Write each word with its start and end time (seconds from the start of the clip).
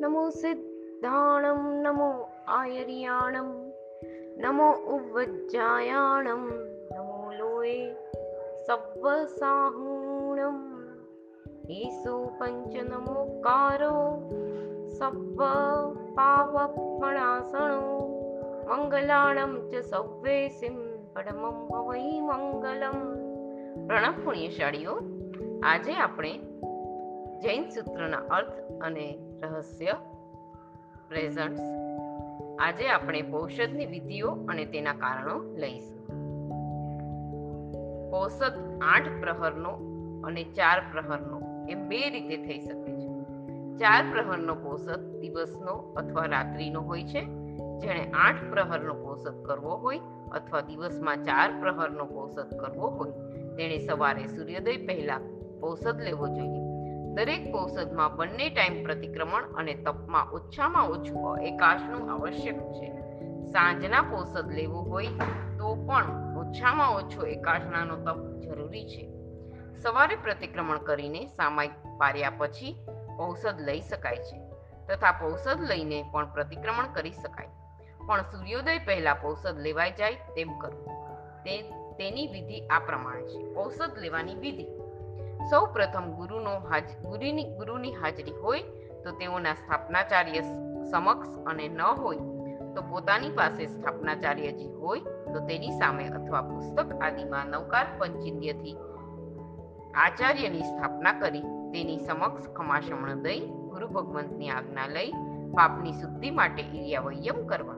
નમો 0.00 0.22
સિદ્ધાણમ 0.30 1.62
નમો 1.82 2.08
આયર્યાણમ 2.48 3.50
નમો 4.38 4.68
ઉવજ્જાયાણમ 4.94 6.44
નમો 6.94 7.18
લોએ 7.38 7.76
સવ્વસાહૂણમ 8.66 10.58
ઈસુ 11.70 12.14
પંચ 12.38 12.72
નમોકારો 12.90 13.96
સવ્વ 14.90 15.40
પાવપણાસણો 16.14 17.82
મંગલાણમ 18.68 19.54
ચ 19.70 19.84
સવ્વેસિમ 19.84 20.76
પરમમ 21.14 21.56
ભવૈ 21.68 22.08
મંગલમ 22.20 22.98
પ્રણવ 23.86 24.16
પુણ્યશાળીઓ 24.24 24.94
આજે 25.62 25.94
આપણે 25.96 26.32
જૈન 27.39 27.69
સૂત્રના 27.69 28.17
અર્થ 28.17 28.83
અને 28.83 29.17
રહસ્ય 29.43 29.93
પ્રેઝન્ટ્સ 31.09 31.61
આજે 32.59 32.87
આપણે 32.87 33.21
પૌષદની 33.21 33.85
વિધિઓ 33.85 34.31
અને 34.49 34.65
તેના 34.65 34.93
કારણો 34.93 35.55
લઈશું. 35.55 36.07
પૌષદ 38.11 38.79
આઠ 38.81 39.07
પ્રહરનો 39.19 39.69
અને 40.23 40.43
ચાર 40.43 40.79
પ્રહરનો 40.79 41.41
એમ 41.69 41.89
બે 41.89 42.09
રીતે 42.09 42.37
થઈ 42.37 42.59
શકે 42.59 42.91
છે. 42.91 43.07
ચાર 43.77 44.03
પ્રહરનો 44.11 44.55
પૌષદ 44.55 45.19
દિવસનો 45.19 45.93
અથવા 45.97 46.25
રાત્રિનો 46.25 46.81
હોય 46.81 47.03
છે. 47.03 47.21
જેણે 47.79 48.11
આઠ 48.11 48.49
પ્રહરનો 48.49 48.93
પૌષદ 48.93 49.43
કરવો 49.45 49.75
હોય 49.75 49.99
અથવા 50.31 50.61
દિવસમાં 50.61 51.23
ચાર 51.23 51.59
પ્રહરનો 51.59 52.05
પોષદ 52.05 52.57
કરવો 52.59 52.87
હોય, 52.87 53.11
તેણે 53.55 53.77
સવારે 53.77 54.27
સૂર્યોદય 54.27 54.77
પહેલા 54.77 55.19
પૌષદ 55.59 56.01
લેવો 56.01 56.27
જોઈએ. 56.27 56.68
દરેક 57.09 57.55
ઔષધમાં 57.55 58.15
બંને 58.15 58.49
ટાઈમ 58.49 58.83
પ્રતિક્રમણ 58.83 59.43
અને 59.43 59.73
તપમાં 59.73 60.31
ઓછામાં 60.31 60.87
ઓછું 60.87 61.41
એકાશનું 61.41 62.11
આવશ્યક 62.11 62.71
છે. 62.71 62.91
સાંજના 63.45 64.01
પોષદ 64.01 64.51
લેવું 64.51 64.89
હોય 64.89 65.07
તો 65.59 65.75
પણ 65.75 66.03
ઓછામાં 66.37 66.91
ઓછો 66.95 67.25
એકાશનાનો 67.25 67.95
તપ 67.95 68.17
જરૂરી 68.17 68.85
છે. 68.85 69.13
સવારે 69.81 70.15
પ્રતિક્રમણ 70.15 70.77
કરીને 70.77 71.25
સામાયિક 71.25 71.71
પાર્યા 71.97 72.29
પછી 72.29 72.87
ઔષધ 73.19 73.61
લઈ 73.61 73.81
શકાય 73.81 74.15
છે 74.15 74.41
તથા 74.87 75.11
પૌષધ 75.11 75.61
લઈને 75.61 76.05
પણ 76.11 76.33
પ્રતિક્રમણ 76.33 76.93
કરી 76.93 77.11
શકાય. 77.11 77.47
પણ 78.07 78.21
સૂર્યોદય 78.21 78.77
પહેલા 78.77 79.13
પૌષધ 79.13 79.59
લેવાઈ 79.59 79.91
જાય 79.91 80.13
તેમ 80.13 80.57
કરવું. 80.57 80.85
તે 81.43 81.61
તેની 81.71 82.27
વિધિ 82.27 82.67
આ 82.67 82.79
પ્રમાણે 82.79 83.21
છે. 83.21 83.55
ઔષધ 83.55 83.97
લેવાની 83.97 84.35
વિધિ. 84.35 84.78
સૌ 85.49 85.65
પ્રથમ 85.73 86.11
ગુરુનો 86.11 86.59
ગુરુની 87.03 87.43
ગુરુની 87.43 87.93
હાજરી 87.93 88.31
હોય 88.31 88.61
તો 89.03 89.11
તેઓના 89.11 89.53
સ્થાપનાચાર્ય 89.53 90.41
સમક્ષ 90.91 91.29
અને 91.45 91.67
ન 91.67 91.81
હોય 91.81 92.17
તો 92.75 92.81
પોતાની 92.81 93.29
પાસે 93.29 93.65
સ્થાપનાચાર્યજી 93.65 94.73
હોય 94.73 94.99
તો 94.99 95.39
તેની 95.39 95.71
સામે 95.71 96.07
અથવા 96.07 96.41
પુસ્તક 96.41 97.01
આદિમાં 97.01 97.47
નવકાર 97.47 97.85
પંચિન્દ્યથી 97.97 98.77
આચાર્યની 99.95 100.61
સ્થાપના 100.61 101.13
કરી 101.13 101.41
તેની 101.41 101.97
સમક્ષ 101.97 102.49
ખમાશમણ 102.49 103.13
દઈ 103.13 103.39
ગુરુ 103.47 103.87
ભગવંતની 103.87 104.49
આજ્ઞા 104.49 104.87
લઈ 104.87 105.11
પાપની 105.55 105.91
શુદ્ધિ 105.91 106.29
માટે 106.31 106.61
ઇરિયાવયમ 106.61 107.47
કરવા. 107.47 107.73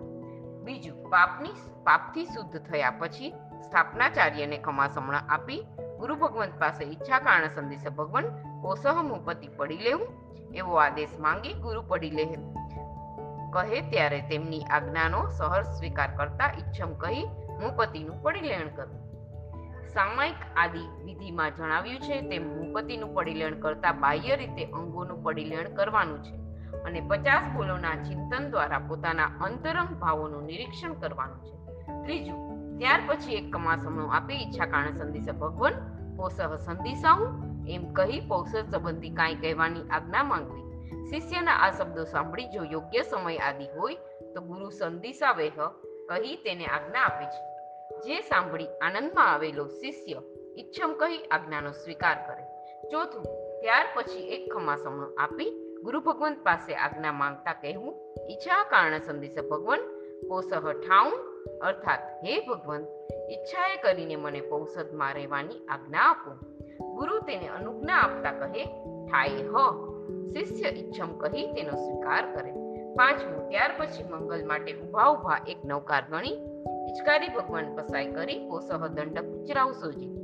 બીજું, 0.64 1.10
પાપની 1.10 1.50
પાપથી 1.84 2.26
શુદ્ધ 2.26 2.60
થયા 2.60 2.92
પછી 2.92 3.34
સ્થાપનાચાર્યને 3.66 4.58
ખમાસમણ 4.58 5.16
આપી 5.16 5.66
ગુરુ 6.02 6.16
ભગવંત 6.16 6.56
પાસે 6.60 6.84
ઈચ્છા 6.84 7.20
કારણ 7.20 7.54
સંદેશ 7.56 7.86
ભગવાન 7.98 8.28
કોસહ 8.62 8.86
મુપતિ 9.04 9.48
પડી 9.58 9.78
લેવું, 9.78 10.10
એવો 10.54 10.74
આદેશ 10.76 11.14
માંગી 11.20 11.54
ગુરુ 11.54 11.81
પડી 11.81 12.09
લે. 12.09 12.25
કહે 13.53 13.80
ત્યારે 13.92 14.20
તેમની 14.22 14.64
આજ્ઞાનો 14.70 15.22
સહર 15.30 15.64
સ્વીકાર 15.64 16.12
કરતા 16.18 16.50
ઈચ્છમ 16.58 16.92
કહી 16.94 17.24
મુપતિનું 17.62 18.18
પરિલેણ 18.24 18.70
કરવું 18.70 19.00
સામાયિક 19.94 20.42
આદિ 20.56 20.84
વિધિમાં 21.06 21.52
જણાવ્યું 21.58 22.02
છે 22.02 22.22
તેમ 22.22 22.46
મુપતિનું 22.58 23.16
પરિલેણ 23.16 23.59
કરતા 23.59 23.94
બાહ્ય 24.04 24.36
રીતે 24.36 24.64
અંગોનું 24.74 25.24
પરિલેણ 25.24 25.74
કરવાનું 25.75 26.22
છે 26.24 26.34
અને 26.86 27.02
પચાસ 27.09 27.50
ફૂલોના 27.54 27.96
ચિંતન 28.08 28.44
દ્વારા 28.52 28.84
પોતાના 28.90 29.31
અંતરંગ 29.42 29.92
ભાવોનું 30.00 30.46
નિરીક્ષણ 30.46 30.94
કરવાનું 30.94 31.42
છે. 31.46 31.54
ત્રીજું, 32.04 32.40
ત્યાર 32.80 33.02
પછી 33.08 33.36
એક 33.36 33.48
કમાસમણું 33.54 34.14
આપી 34.16 34.40
ઈચ્છા 34.44 34.66
કારણે 34.66 34.94
સંદેશ 35.00 35.34
ભગવાન 35.36 35.75
પોસહ 36.22 36.56
સંદિશાવું 36.56 37.30
એમ 37.68 37.94
કહી 37.94 38.20
પૌષધ 38.28 38.70
સંબંધી 38.72 39.09
કાંઈ 39.09 39.36
કહેવાની 39.36 39.90
આજ્ઞા 39.92 40.24
માંગવી. 40.24 40.62
શિષ્યના 41.09 41.52
આ 41.52 41.72
શબ્દો 41.72 42.04
સાંભળી 42.04 42.48
જો 42.48 42.64
યોગ્ય 42.64 43.02
સમય 43.02 43.38
આદિ 43.38 43.66
હોય, 43.78 43.96
તો 44.36 44.42
ગુરુ 44.42 44.70
સંદિશાવેહ 44.70 45.52
કહી 46.10 46.36
તેને 46.36 46.66
આજ્ઞા 46.66 47.02
આપે 47.02 47.26
છે. 47.26 47.42
જે 48.06 48.22
સાંભળી 48.22 48.68
આનંદમાં 48.81 49.34
આવેલો 49.34 49.68
શિષ્ય 49.68 50.22
ઈચ્છમ 50.58 50.94
કહી 50.94 51.26
આજ્ઞાનો 51.26 51.72
સ્વીકાર 51.72 52.18
કરે. 52.28 52.44
ચોથું, 52.90 53.24
ત્યાર 53.62 53.86
પછી 53.94 54.30
એક 54.30 54.54
ખમાસમણ 54.54 55.16
આપી 55.18 55.50
ગુરુ 55.84 56.00
ભગવંત 56.00 56.44
પાસે 56.44 56.76
આજ્ઞા 56.76 57.12
માંગતા 57.12 57.54
કહેવું, 57.54 58.16
ઈચ્છા 58.31 58.64
કારણ 58.64 58.98
સંદેશ 59.00 59.44
ભગવાન 59.52 59.80
પોસહ 60.28 60.54
ઠાઉં 60.60 61.31
અર્થાત, 61.50 62.00
હે 62.25 62.47
ભગવાન 62.47 62.81
ઈચ્છાએ 63.31 63.81
કરીને 63.81 64.16
મને 64.16 64.41
પૌષદમાં 64.41 65.13
રહેવાની 65.13 65.66
આજ્ઞા 65.66 66.00
આપો. 66.00 66.31
ગુરુ 66.94 67.19
તેને 67.19 67.47
અનુજ્ઞા 67.47 67.96
આપતા 67.96 68.31
કહે 68.31 68.66
થાય 69.06 69.28
હ. 69.28 69.57
શિષ્ય 70.34 70.69
ઈચ્છમ 70.69 71.18
કહી 71.18 71.53
તેનો 71.53 71.72
સ્વીકાર 71.72 72.35
કરે. 72.35 72.51
પાંચમું, 72.96 73.50
ત્યાર 73.50 73.72
પછી 73.78 74.03
મંગલ 74.03 74.46
માટે 74.46 74.74
ઊભા 74.74 75.12
ઊભા 75.12 75.38
એક 75.47 75.66
નૌકાર 75.66 76.03
ગણી, 76.09 76.35
હિચકારી 76.88 77.30
ભગવાન 77.30 77.75
પસાય 77.75 78.12
કરી 78.12 78.50
પોસહ 78.50 78.88
દંડક 78.88 79.24
ઉચરાવ 79.24 79.72
સોજી. 79.72 80.18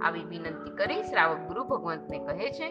આવી 0.00 0.24
વિનંતી 0.24 0.70
કરી 0.70 1.02
શ્રાવક 1.02 1.36
ગુરુ 1.36 1.64
ભગવંતને 1.64 2.18
કહે 2.18 2.50
છે, 2.50 2.70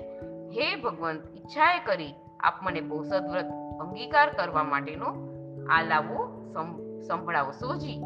હે 0.50 0.76
ભગવંત, 0.76 1.36
ઈચ્છાએ 1.36 1.80
કરી 1.86 2.14
આપ 2.40 2.54
મને 2.62 2.82
પોષદ 2.82 3.32
વ્રત 3.32 3.46
અંગીકાર 3.80 4.30
કરવા 4.30 4.64
માટેનો 4.64 5.06
આલાવો 5.70 6.38
સંભળાવો. 7.02 7.52
સોજી. 7.52 7.98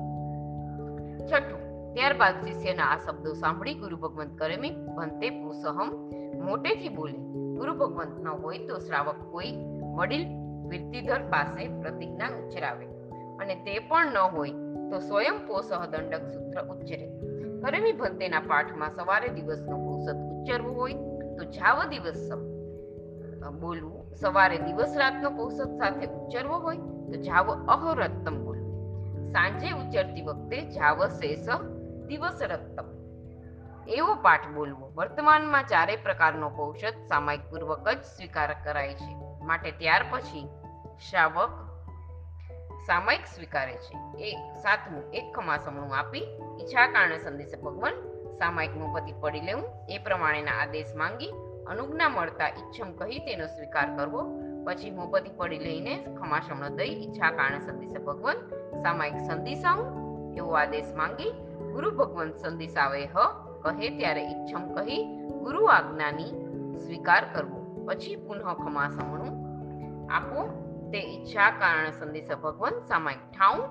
છઠ્ઠું. 1.28 1.62
ત્યારબાદ 1.94 2.35
શિષ્યના 2.46 2.84
આ 2.84 2.97
શબ્દો 2.97 3.34
સાંભળી 3.34 3.74
ગુરુ 3.74 3.97
ભગવંત 3.97 4.38
કરેમી 4.38 4.72
ભંતે 4.97 5.29
પુસહમ 5.29 5.90
મોટેથી 6.46 6.90
બોલે. 6.90 7.19
ગુરુ 7.57 7.74
ભગવંત 7.74 8.19
ન 8.19 8.28
હોય 8.28 8.57
તો 8.57 8.80
શ્રાવક 8.80 9.19
કોઈ 9.31 9.53
વડીલ 9.97 10.25
કીર્તિધર 10.69 11.22
પાસે 11.30 11.68
પ્રતિજ્ઞા 11.81 12.28
ઉચ્ચરાવે 12.28 12.85
અને 13.41 13.56
તે 13.56 13.80
પણ 13.80 14.13
ન 14.13 14.18
હોય 14.18 14.50
તો 14.91 15.00
સ્વયં 15.00 15.47
પોસહ 15.47 15.72
દંડક 15.91 16.24
સૂત્ર 16.28 16.59
ઉચ્ચરે 16.69 17.07
કરમી 17.62 17.91
ભંતેના 17.91 18.40
પાઠમાં 18.40 18.91
સવારે 18.91 19.30
દિવસનો 19.30 19.78
પોષદ 19.78 20.16
ઉચ્ચરવું 20.16 20.75
હોય 20.75 20.94
તો 21.38 21.44
જાવ 21.44 21.84
દિવસ 21.84 22.31
બોલવું. 23.62 24.16
સવારે 24.16 24.57
દિવસ 24.57 24.97
રાતનો 24.97 25.30
પોષક 25.30 25.72
સાથે 25.78 26.06
ઉચ્ચરવો 26.06 26.57
હોય 26.57 26.78
તો 26.78 27.22
જાવ 27.22 27.51
અહોરત્તમ 27.68 28.35
બોલવું 28.46 28.50
સાંજે 29.31 29.72
ઉચ્ચરતી 29.72 30.22
વખતે 30.22 30.62
જાવ 30.62 31.08
શેષ 31.08 31.47
દિવસ 32.08 32.42
રત્તમ 32.42 33.02
એવો 33.88 34.16
પાઠ 34.16 34.47
બોલવો. 34.47 34.92
વર્તમાનમાં 34.96 35.64
ચારે 35.64 35.96
પ્રકારનો 35.96 36.50
પૌષધ 36.50 37.08
સામાયિક 37.09 37.42
પૂર્વક 37.50 37.90
જ 37.90 37.97
સ્વીકાર 37.97 38.56
કરાય 38.64 38.94
છે. 38.94 39.16
માટે 39.46 39.72
ત્યાર 39.72 40.06
પછી 40.12 40.50
શાવક 41.12 41.50
સામાયિક 42.88 43.25
સ્વીકારે 43.36 43.75
છે. 43.75 44.24
એક 44.24 44.38
સાતમું, 44.58 45.12
એક 45.14 45.34
ખમાસમણું 45.36 45.96
આપી 45.96 46.19
ઈચ્છા 46.62 46.88
કારણે 46.88 47.18
સંદેશ 47.18 47.59
ભગવાન 47.63 47.94
સામાયિક 48.39 48.78
મુપતિ 48.78 49.13
પડી 49.19 49.42
લેવું. 49.42 49.66
એ 49.89 49.98
પ્રમાણેના 49.98 50.51
આદેશ 50.51 50.95
માંગી 50.95 51.33
અનુજ્ઞા 51.71 52.09
મળતા 52.09 52.50
ઈચ્છમ 52.59 52.89
કહી 53.00 53.19
તેનો 53.19 53.45
સ્વીકાર 53.47 53.89
કરવો. 53.97 54.21
પછી 54.65 54.91
મોપતિ 54.91 55.31
પડી 55.38 55.59
લઈને 55.59 55.94
ખમાસમણ 56.18 56.75
દઈ 56.75 56.94
ઈચ્છા 57.03 57.31
કારણે 57.31 57.59
સંદેશ 57.59 57.97
ભગવાન 58.07 58.39
સામાયિક 58.83 59.19
સંદેશાવું 59.27 59.88
એવો 60.38 60.51
આદેશ 60.53 60.91
માંગી, 60.95 61.31
ગુરુ 61.73 61.91
ભગવંત 61.91 62.35
સંદેશાવે 62.35 63.06
હ, 63.06 63.15
કહે 63.63 63.89
ત્યારે 63.97 64.23
ઈચ્છમ 64.23 64.63
કહી 64.75 65.00
ગુરુ 65.44 65.62
આજ્ઞાની 65.65 66.31
સ્વીકાર 66.79 67.23
કરવો. 67.33 67.59
પછી 67.88 68.15
પુનઃ 68.15 68.44
ખમાસમણું 68.63 69.33
આપો. 70.12 70.41
તે 70.91 71.00
ઈચ્છા 71.13 71.51
કારણ 71.62 71.91
સંદેશ 71.91 72.33
ભગવંત 72.44 72.83
સામાયિક 72.88 73.23
ઠાઉં 73.31 73.62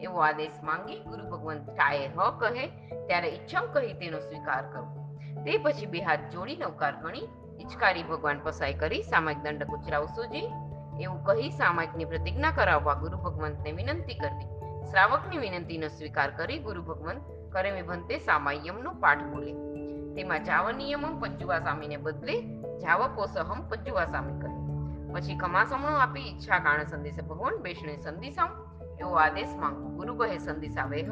એવો 0.00 0.18
આદેશ 0.18 0.58
માંગી, 0.62 0.98
ગુરુ 1.10 1.24
ભગવંત 1.24 1.66
ઠાએ 1.70 2.06
હ, 2.06 2.18
કહે 2.40 2.64
ત્યારે 3.06 3.28
ઈચ્છમ 3.28 3.64
કહી 3.74 3.92
તેનો 3.92 4.18
સ્વીકાર 4.18 4.62
કરવો. 4.72 4.96
તે 5.44 5.58
પછી 5.58 5.86
બે 5.86 6.00
હાથ 6.00 6.24
જોડી 6.32 6.56
નવકાર 6.56 6.94
ગણી 7.02 7.28
ઈચ્છકારી 7.70 8.02
ભગવાન 8.02 8.38
પસાય 8.42 8.74
કરી 8.74 9.02
સામાયિક 9.02 9.42
દંડક 9.42 9.68
ઉચરાવશોજી 9.68 10.46
એવું 11.00 11.24
કહી 11.24 11.50
સામાયિકની 11.50 12.04
પ્રતિજ્ઞા 12.04 12.50
કરાવવા 12.50 12.94
ગુરુ 12.94 13.18
ભગવંતને 13.18 13.72
વિનંતી 13.72 14.14
કરવી. 14.14 14.48
શ્રાવકની 14.90 15.38
વિનંતીનો 15.38 15.88
સ્વીકાર 15.88 16.30
કરી 16.30 16.58
ગુરુ 16.58 16.82
ભગવંત 16.82 17.22
કરે 17.52 17.82
ભંતે 17.82 18.18
સામાયમનો 18.18 18.92
પાઠ 18.92 19.22
બોલે. 19.22 19.52
તેમાં 20.14 20.44
જાવ 20.44 20.72
નિયમમ 20.72 21.20
પંચુવા 21.20 21.60
સામીને 21.60 21.96
બદલે 21.96 22.36
જાવ 22.78 23.06
પોસહમ 23.14 23.62
પંચુવા 23.68 24.04
સામી 24.04 24.40
કહે 24.40 24.50
પછી 25.14 25.38
ખમાસમણો 25.38 25.96
આપી 25.96 26.20
ઈચ્છા 26.20 26.58
કારણ 26.58 26.84
સંદેશે 26.84 27.22
ભગવાન 27.22 27.56
બેસણે 27.56 27.96
સંદેશાવ 27.96 28.50
એવો 29.00 29.14
આદેશ 29.14 29.56
માંગો. 29.56 29.88
ગુરુ 29.88 30.14
કહે 30.14 30.38
સંદેશા 30.38 30.86
વેહ 30.86 31.08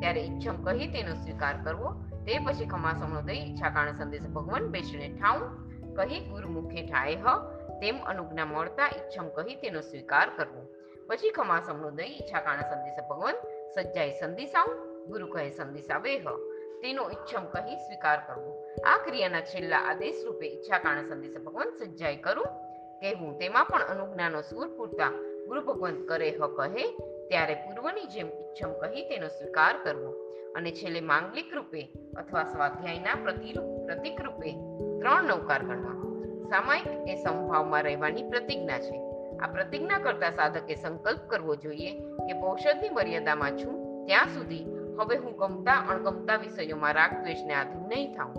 ત્યારે 0.00 0.20
ઈચ્છમ 0.20 0.62
કહી 0.64 0.92
તેનો 0.92 1.14
સ્વીકાર 1.14 1.56
કરવો. 1.64 1.94
તે 2.26 2.38
પછી 2.38 2.66
ખમાસમણો 2.66 3.22
દઈ 3.22 3.42
ઈચ્છા 3.46 3.70
કારણ 3.70 3.92
સંદેશ 3.92 4.28
ભગવાન 4.28 4.66
બેસણે 4.66 5.08
ઠાવું 5.08 5.69
કહી 5.94 6.20
ગુરુ 6.20 6.48
મુખે 6.48 6.86
ઠાય, 6.86 7.14
હ, 7.14 7.26
તેમ 7.80 7.98
અનુજ્ઞા 7.98 8.44
મળતા 8.44 8.88
ઈચ્છમ 8.88 9.28
કહી 9.28 9.54
તેનો 9.54 9.80
સ્વીકાર 9.80 10.30
કરવો. 10.36 10.66
પછી 11.06 11.30
ખમાસમણો 11.30 11.90
દઈ 11.90 12.04
ઈચ્છા 12.04 12.40
કાણા 12.40 12.62
સંદેશ 12.62 13.08
ભગવાન 13.10 13.34
સજ્જાય 13.74 14.10
આવું 14.10 15.06
ગુરુ 15.06 15.26
કહે 15.26 15.50
સંદેશા 15.50 15.98
વેહ. 15.98 16.24
તેનો 16.82 17.10
ઈચ્છમ 17.10 17.44
કહી 17.44 17.76
સ્વીકાર 17.76 18.18
કરવો. 18.18 18.64
આ 18.86 18.98
ક્રિયાના 19.04 19.40
છેલ્લા 19.40 19.78
આદેશ 19.78 20.24
રૂપે 20.24 20.46
ઈચ્છા 20.46 20.78
કારણ 20.78 21.08
સંદેશ 21.08 21.36
ભગવાન 21.36 21.70
સજ્જાય 21.70 22.16
કરું. 22.16 22.46
કહેવું 23.00 23.38
તેમાં 23.38 23.64
પણ 23.64 23.82
અનુજ્ઞાનો 23.82 24.40
સૂર 24.40 24.76
પૂરતા 24.76 25.10
ગુરુ 25.46 25.62
ભગવંત 25.62 26.08
કરે, 26.08 26.30
હ, 26.30 26.46
કહે. 26.46 26.92
ત્યારે 27.28 27.54
પૂર્વની 27.54 28.04
જેમ 28.04 28.26
ઈચ્છમ 28.26 28.72
કહી 28.72 29.08
તેનો 29.08 29.28
સ્વીકાર 29.28 29.84
કરવો. 29.84 30.30
અને 30.56 30.70
છેલ્લે 30.72 31.00
માંગલિક 31.00 31.54
રૂપે 31.54 31.88
અથવા 32.16 32.44
સ્વાધ્યાયના 32.44 33.14
પ્રતિરૂપ, 33.14 33.86
પ્રતિક 33.86 34.20
રૂપે 34.20 34.80
ત્રણ 35.00 35.24
નૌકાર 35.24 35.62
ગણવા 35.62 36.00
સામાયિક 36.48 37.08
એ 37.08 37.14
સમભાવમાં 37.14 37.82
રહેવાની 37.82 38.22
પ્રતિજ્ઞા 38.22 38.78
છે. 38.78 39.02
આ 39.38 39.46
પ્રતિજ્ઞા 39.46 39.98
કરતા 39.98 40.30
સાધકે 40.30 40.74
સંકલ્પ 40.74 41.18
કરવો 41.18 41.56
જોઈએ 41.56 42.00
કે 42.00 42.40
ઔષધની 42.40 42.88
મર્યાદામાં 42.88 43.50
છું 43.50 44.06
ત્યાં 44.06 44.26
સુધી 44.26 44.66
હવે 45.00 45.16
હું 45.16 45.36
ગમતા 45.36 45.72
અણગમતા 45.72 46.36
વિષયોમાં 46.36 46.94
રાગ 46.94 47.10
દ્વેષને 47.22 47.54
આધીન 47.54 47.88
નહીં 47.88 48.16
થાઉં. 48.16 48.34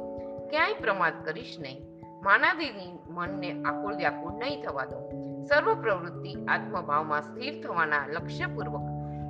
ક્યાંય 0.50 0.74
પ્રમાદ 0.74 1.14
કરીશ 1.26 1.58
નહીં. 1.60 1.82
માનાદીની 2.24 3.00
મનને 3.08 3.64
આકુળ 3.64 3.96
વ્યાકુળ 3.96 4.32
નહીં 4.32 4.64
થવા 4.64 4.86
દઉં. 4.86 5.10
સર્વ 5.44 5.82
પ્રવૃત્તિ 5.82 6.46
આત્મભાવમાં 6.48 7.22
સ્થિર 7.22 7.64
થવાના 7.64 8.08
લક્ષ્યપૂર્વક 8.08 8.82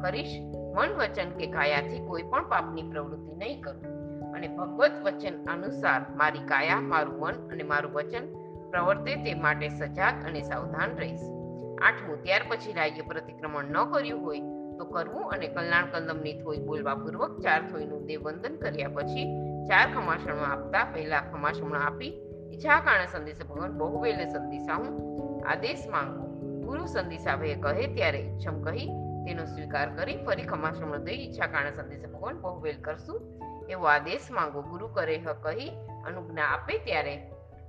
કરીશ. 0.01 0.41
મન 0.75 0.93
વચન 0.97 1.29
કે 1.29 1.47
કાયાથી 1.47 2.07
કોઈ 2.07 2.23
પણ 2.23 2.49
પાપની 2.49 2.81
પ્રવૃત્તિ 2.81 3.35
નહીં 3.35 3.61
કરું. 3.61 4.00
અને 4.41 4.49
ભગવત 4.57 4.95
વચન 5.05 5.35
અનુસાર 5.47 6.01
મારી 6.15 6.39
કાયા, 6.39 6.81
મારું 6.81 7.19
મન 7.19 7.35
અને 7.51 7.63
મારું 7.63 7.93
વચન 7.93 8.25
પ્રવર્તે 8.71 9.13
તે 9.15 9.33
માટે 9.35 9.67
સજાગ 9.69 10.25
અને 10.25 10.41
સાવધાન 10.41 10.97
રહીશ. 10.97 11.27
આઠમું, 11.81 12.17
ત્યાર 12.23 12.43
પછી 12.49 12.73
રાજ્ય 12.73 13.01
પ્રતિક્રમણ 13.01 13.65
ન 13.65 13.77
કર્યું 13.91 14.21
હોય 14.25 14.41
તો 14.77 14.85
કરવું 14.85 15.29
અને 15.29 15.47
કલ્યાણ 15.47 15.91
કલમની 15.91 16.33
થોઈ 16.33 16.59
બોલવા 16.59 16.95
પૂર્વક 16.95 17.37
ચાર 17.39 17.61
થોઈનું 17.71 18.05
દેવવંદન 18.05 18.55
કર્યા 18.55 18.87
પછી 18.87 19.27
ચાર 19.69 19.87
ખમાસણમાં 19.93 20.51
આપતા 20.51 20.83
પહેલા 20.93 21.21
ખમાસમણ 21.21 21.77
આપી 21.81 22.11
ઈચ્છા 22.53 22.79
કારણે 22.79 23.07
સંદેશ 23.07 23.43
ભગવાન 23.45 23.77
બહુ 23.77 24.01
વેલે 24.01 24.25
સંદેશા 24.25 24.75
હું 24.75 24.93
આદેશ 25.47 25.85
માંગો. 25.91 26.25
ગુરુ 26.65 26.85
સંદેશા 26.85 27.35
ભય 27.35 27.55
કહે 27.55 27.87
ત્યારે 27.95 28.19
ઈચ્છમ 28.19 28.57
કહી 28.61 28.87
તેનો 29.25 29.45
સ્વીકાર 29.45 29.87
કરી 29.95 30.17
ફરી 30.25 30.43
ખમાસમણ 30.43 30.97
દઈ 30.97 31.19
ઈચ્છા 31.27 31.47
કારણે 31.47 31.71
સંદેશ 31.71 32.05
ભગવાન 32.09 32.41
બહુ 32.41 32.59
વેલ 32.59 32.81
કરશું. 32.81 33.19
એવો 33.71 33.85
આદેશ 33.85 34.27
માંગો 34.31 34.61
ગુરુ 34.61 34.87
કરે 34.87 35.17
હ 35.17 35.27
કહી 35.43 35.69
અનુજ્ઞા 36.05 36.49
આપે 36.53 36.77
ત્યારે. 36.85 37.15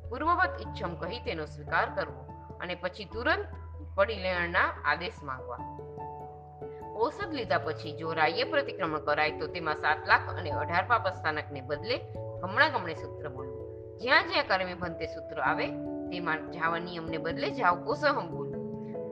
પૂર્વવત 0.08 0.52
ઈચ્છમ 0.60 0.94
કહી 0.94 1.20
તેનો 1.20 1.44
સ્વીકાર 1.44 1.88
કરવો 1.96 2.22
અને 2.60 2.74
પછી 2.74 3.04
તુરંત 3.04 3.44
પડી 3.94 4.20
લેણના 4.24 4.68
આદેશ 4.84 5.18
માંગવા. 5.22 5.62
ઔષધ 6.96 7.32
લીધા 7.32 7.58
પછી 7.58 7.96
જો 7.96 8.12
રાય 8.12 8.44
પ્રતિક્રમણ 8.44 8.98
કરાય 8.98 9.38
તો 9.38 9.46
તેમાં 9.46 9.76
સાત 9.76 10.08
લાખ 10.08 10.26
અને 10.38 10.50
અઢાર 10.50 10.84
પાપ 10.88 11.08
સ્થાનકને 11.08 11.60
બદલે 11.60 11.96
ગમણા 12.40 12.68
ગમણે 12.68 12.94
સૂત્ર 12.94 13.28
બોલવું 13.28 13.98
જ્યાં 13.98 14.28
જ્યાં 14.28 14.48
કર્મે 14.48 14.74
ભંતે 14.74 15.06
સૂત્ર 15.06 15.38
આવે, 15.40 15.66
તેમાં 16.10 16.50
જાવા 16.50 16.78
નિયમને 16.78 17.18
બદલે 17.18 17.50
જાવ 17.50 17.84
કોસહમ 17.84 18.26
બોલવું 18.30 18.60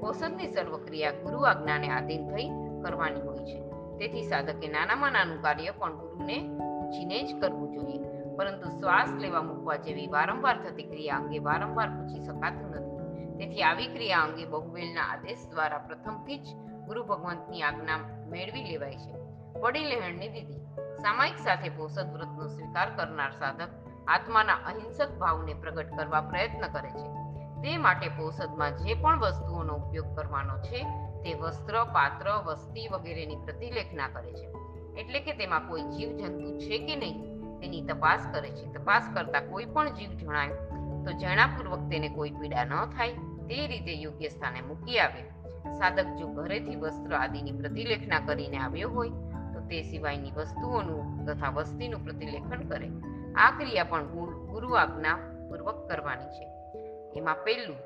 ઔષધની 0.04 0.52
સર્વક્રિયા 0.52 1.18
ગુરુ 1.22 1.40
આજ્ઞાને 1.42 1.88
આધીન 1.88 2.24
થઈ 2.30 2.48
કરવાની 2.84 3.20
હોય 3.20 3.44
છે. 3.44 3.58
તેથી 3.98 4.28
સાધકે 4.28 4.68
નાનામાં 4.68 5.12
નાનું 5.12 5.42
કાર્ય 5.42 5.70
પણ 5.70 5.96
ગુરુને 5.96 6.36
પૂછીને 6.90 7.22
જ 7.22 7.40
કરવું 7.40 7.72
જોઈએ. 7.72 7.98
પરંતુ 8.36 8.68
શ્વાસ 8.68 9.08
લેવા 9.18 9.42
મૂકવા 9.42 9.76
જેવી 9.76 10.06
વારંવાર 10.06 10.62
થતી 10.62 10.82
ક્રિયા 10.82 11.16
અંગે 11.16 11.38
વારંવાર 11.38 11.88
પૂછી 11.88 12.20
શકાતું 12.24 12.70
નથી. 12.70 12.98
તેથી 13.38 13.62
આવી 13.62 13.86
ક્રિયા 13.86 14.18
અંગે 14.18 14.44
બહુવેલના 14.44 15.02
આદેશ 15.02 15.46
દ્વારા 15.50 15.78
પ્રથમથી 15.78 16.38
જ 16.38 16.46
ગુરુ 16.86 17.04
ભગવંતની 17.04 17.62
આજ્ઞા 17.62 17.98
મેળવી 18.28 18.64
લેવાય 18.64 18.96
છે. 18.96 19.14
વડી 19.60 19.84
લેહણની 19.84 20.28
વિધિ 20.28 20.58
સામાયિક 21.02 21.38
સાથે 21.38 21.68
પોષદ 21.68 22.12
વ્રતનો 22.12 22.46
સ્વીકાર 22.46 22.96
કરનાર 22.96 23.30
સાધક 23.30 23.68
આત્માના 24.08 24.52
અહિંસક 24.52 25.18
ભાવને 25.18 25.54
પ્રગટ 25.54 25.96
કરવા 25.96 26.20
પ્રયત્ન 26.20 26.66
કરે 26.66 26.90
છે. 26.90 27.08
તે 27.62 27.78
માટે 27.78 28.08
પોષદમાં 28.08 28.76
જે 28.76 28.94
પણ 28.94 29.20
વસ્તુઓનો 29.20 29.74
ઉપયોગ 29.74 30.16
કરવાનો 30.16 30.58
છે 30.58 30.84
તે 31.22 31.34
વસ્ત્ર, 31.34 31.84
પાત્ર, 31.84 32.42
વસ્તી 32.44 32.88
વગેરેની 32.88 33.36
પ્રતિલેખના 33.36 34.08
કરે 34.08 34.32
છે. 34.32 34.60
એટલે 35.00 35.20
કે 35.20 35.32
તેમાં 35.32 35.68
કોઈ 35.68 35.82
જીવ 35.82 36.16
જંતુ 36.16 36.58
છે 36.58 36.78
કે 36.78 36.96
નહીં, 36.96 37.22
તેની 37.60 37.82
તપાસ 37.82 38.28
કરે 38.32 38.50
છે. 38.50 38.72
તપાસ 38.72 39.10
કરતા 39.14 39.40
કોઈ 39.40 39.64
પણ 39.64 39.94
જીવ 39.94 40.10
જણાય, 40.10 40.48
તો 41.04 41.12
જણાપૂર્વક 41.12 41.90
તેને 41.90 42.08
કોઈ 42.08 42.30
પીડા 42.30 42.64
ન 42.64 42.90
થાય, 42.90 43.12
તે 43.48 43.66
રીતે 43.66 43.92
યોગ્ય 43.92 44.28
સ્થાને 44.28 44.60
મૂકી 44.60 44.98
આવે. 44.98 45.22
સાધક 45.72 46.06
જો 46.06 46.26
ઘરેથી 46.26 46.76
વસ્ત્ર 46.76 47.14
આદિની 47.14 47.52
પ્રતિલેખના 47.52 48.20
કરીને 48.20 48.56
આવ્યો 48.56 48.90
હોય, 48.90 49.08
તો 49.54 49.60
તે 49.60 49.82
સિવાયની 49.82 50.30
વસ્તુઓનું 50.30 51.26
તથા 51.26 51.48
વસ્તીનું 51.50 52.04
પ્રતિલેખન 52.04 52.68
કરે. 52.68 52.88
આ 53.34 53.50
ક્રિયા 53.50 53.84
પણ 53.84 54.04
ગુરુ- 54.04 54.78
આજ્ઞા 54.78 55.16
પૂર્વક 55.48 55.88
કરવાની 55.88 56.24
છે. 56.24 56.48
એમાં 57.18 57.34
પહેલું, 57.44 57.76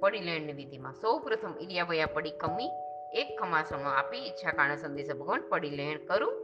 પડી 0.00 0.20
લેણની 0.20 0.52
વિધિમાં 0.52 0.92
સૌ 0.92 1.18
પ્રથમ 1.18 1.54
ઇરિયાવયા 1.60 2.06
પડી 2.06 2.30
કમી, 2.30 2.70
એક 3.12 3.40
ખમાસણો 3.40 3.90
આપી 3.90 4.18
ઈચ્છા 4.18 4.52
કારણે 4.52 4.76
સંદેશ 4.76 5.10
ભગવાન 5.10 5.48
પડી 5.48 5.70
લેણ 5.70 5.98
કરું 5.98 6.41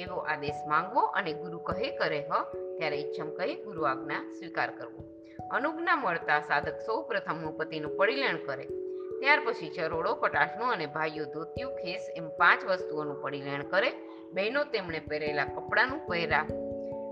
એવો 0.00 0.16
આદેશ 0.16 0.60
માંગવો 0.68 1.00
અને 1.00 1.32
ગુરુ 1.32 1.58
કહે 1.58 1.90
કરે, 1.90 2.20
હ, 2.20 2.32
ત્યારે 2.78 2.96
ઈચ્છમ 2.96 3.30
કહી, 3.30 3.54
ગુરુ 3.54 3.82
આજ્ઞા 3.82 4.32
સ્વીકાર 4.38 4.70
કરવો. 4.70 5.04
અનુજ્ઞા 5.50 5.96
મળતા 5.96 6.40
સાધક 6.40 6.78
સૌ 6.86 7.02
પ્રથમ 7.02 7.52
પતિનું 7.56 7.96
પરિલણ 7.96 8.36
કરે. 8.46 8.64
ત્યાર 9.20 9.40
પછી 9.44 9.70
ચરોડો 9.70 10.14
કટાશનું 10.14 10.72
અને 10.72 10.86
ભાઈઓ 10.86 11.24
ધોતિયું 11.24 11.72
ખેસ 11.72 12.08
એમ 12.16 12.28
પાંચ 12.28 12.64
વસ્તુઓનું 12.64 13.22
પરિલણ 13.22 13.62
કરે. 13.62 13.92
બહેનો 14.32 14.64
તેમણે 14.64 15.00
પહેરેલા 15.00 15.44
કપડાનું 15.44 16.06
પહેરા, 16.06 16.42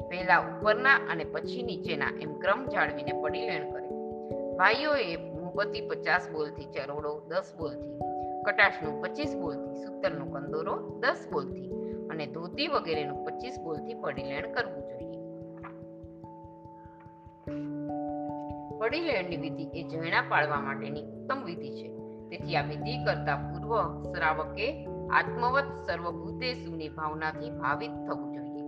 પહેલા 0.09 0.39
ઉપરના 0.39 0.95
અને 0.95 1.25
પછી 1.25 1.63
નીચેના 1.63 2.11
એમ 2.21 2.39
ક્રમ 2.39 2.67
જાળવીને 2.67 3.13
પરિલણ 3.23 3.71
કરે. 3.73 3.89
ભાઈઓએ 4.57 5.17
મોમબત્તી 5.17 5.81
પચાસ 5.81 6.29
બોલથી 6.31 6.65
ચરોડો 6.65 7.23
દસ 7.29 7.55
બોલથી 7.59 7.99
કટાશનું 8.47 9.03
પચીસ 9.03 9.37
બોલથી, 9.37 9.75
સૂતરનો 9.85 10.25
કંદોરો 10.25 10.77
દસ 11.01 11.27
બોલથી 11.33 11.78
અને 12.11 12.27
ધોતી 12.27 12.67
વગેરેનું 12.67 13.25
પચીસ 13.25 13.61
બોલથી 13.65 13.95
પડીલેણ 13.95 14.53
કરવું 14.53 14.83
જોઈએ. 14.83 15.19
પડીલેણની 18.79 19.37
વિધિ 19.37 19.63
એ 19.63 19.83
જૈણા 19.83 20.23
પાળવા 20.29 20.61
માટેની 20.61 21.03
ઉત્તમ 21.03 21.45
વિધિ 21.45 21.71
છે. 21.71 21.89
તેથી 22.29 22.57
આ 22.57 22.63
વિધિ 22.63 23.05
કરતા 23.05 23.37
પૂર્વ 23.37 24.03
શ્રાવકે 24.13 24.87
આત્મવત 25.13 25.65
સર્વભૂતેશુની 25.87 26.89
ભાવનાથી 26.89 27.51
ભાવિત 27.51 27.91
થવું 27.91 28.33
જોઈએ. 28.33 28.63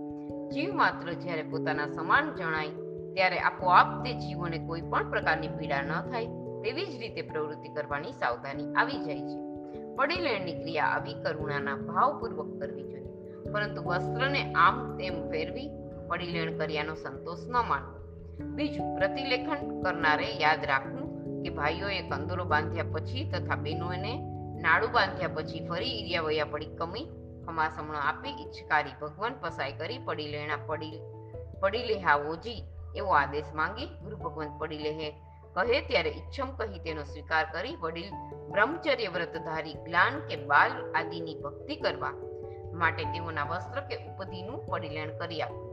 જીવ 0.49 0.75
માત્ર 0.75 1.13
જ્યારે 1.13 1.43
પોતાના 1.43 1.87
સમાન 1.87 2.35
જણાય, 2.35 2.69
ત્યારે 3.13 3.39
આપોઆપ 3.39 4.03
તે 4.03 4.13
જીવોને 4.13 4.57
કોઈ 4.67 4.81
પણ 4.81 5.09
પ્રકારની 5.09 5.47
પીડા 5.47 5.81
ન 5.81 6.11
થાય, 6.11 6.25
તેવી 6.63 6.85
જ 6.85 6.99
રીતે 6.99 7.21
પ્રવૃત્તિ 7.21 7.69
કરવાની 7.69 8.11
સાવધાની 8.11 8.73
આવી 8.73 8.97
જાય 8.97 9.19
છે. 9.19 9.51
પડીલેણની 9.95 10.53
ક્રિયા 10.53 10.85
આવી 10.85 11.13
કરુણાના 11.13 11.75
ભાવપૂર્વક 11.75 12.59
કરવી 12.59 12.83
જોઈએ. 12.83 13.20
પરંતુ 13.51 13.81
વસ્ત્રને 13.83 14.53
આમ 14.53 14.97
તેમ 14.97 15.15
ફેરવી 15.29 15.69
પડીલેણ 16.09 16.57
કર્યાનો 16.57 16.95
સંતોષ 16.95 17.47
ન 17.47 17.55
માનવો. 17.69 17.95
બીજું, 18.55 18.97
પ્રતિલેખન 18.97 19.81
કરનારે 19.81 20.27
યાદ 20.39 20.65
રાખવું 20.65 21.07
કે 21.43 21.49
ભાઈઓએ 21.49 22.01
કંદોરો 22.01 22.45
બાંધ્યા 22.45 22.83
પછી 22.93 23.25
તથા 23.31 23.55
બહેનોને 23.55 24.13
નાડું 24.61 24.91
બાંધ્યા 24.91 25.27
પછી 25.27 25.67
ફરી 25.67 25.93
ઈરિયા 25.99 26.21
વયા 26.21 26.45
પડી 26.45 26.65
કમી, 26.65 27.07
ખમાસમણો 27.45 27.99
આપી 27.99 28.29
ઈચ્છકારી 28.29 28.99
ભગવાન 29.01 29.33
પસાઈ 29.41 29.71
કરી 29.71 29.97
પડી 29.97 30.27
લેણા 30.27 30.61
પડી 30.67 30.99
પડી 31.59 31.83
લેહા 31.83 32.15
ઓજી, 32.15 32.61
એવો 32.95 33.11
આદેશ 33.13 33.51
માંગી 33.55 33.85
ગુરુ 33.85 34.17
ભગવાન 34.17 34.57
પડી 34.57 34.77
લેહે 34.77 35.09
કહે 35.53 35.81
ત્યારે 35.81 36.09
ઈચ્છમ 36.09 36.51
કહી 36.55 36.79
તેનો 36.79 37.03
સ્વીકાર 37.03 37.45
કરી 37.51 37.75
વડીલ 37.75 38.11
બ્રહ્મચર્ય 38.51 39.09
વ્રતધારી 39.09 39.73
જ્ઞાન 39.73 40.19
કે 40.27 40.35
બાલ 40.45 40.71
આદિની 40.95 41.35
ભક્તિ 41.35 41.75
કરવા 41.75 42.30
માટે 42.73 43.03
તેઓના 43.03 43.43
વસ્ત્ર 43.43 43.81
કે 43.81 43.95
ઉપધિનું 43.95 44.65
પરિલેણ 44.65 45.17
કરી 45.17 45.41
આપવું. 45.41 45.71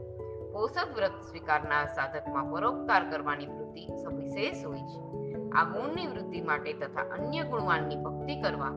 પોષક 0.51 0.95
વ્રત 0.95 1.11
સ્વીકારનાર 1.11 1.85
સાધકમાં 1.85 2.51
પરોપકાર 2.51 3.09
કરવાની 3.09 3.45
વૃત્તિ 3.45 3.87
સવિશેષ 4.03 4.65
હોય 4.65 4.79
છે. 4.79 5.09
આ 5.49 5.63
ગુણની 5.63 6.07
વૃદ્ધિ 6.07 6.41
માટે 6.41 6.73
તથા 6.73 7.01
અન્ય 7.01 7.43
ગુણવાનની 7.43 7.95
ભક્તિ 7.95 8.41
કરવા 8.41 8.69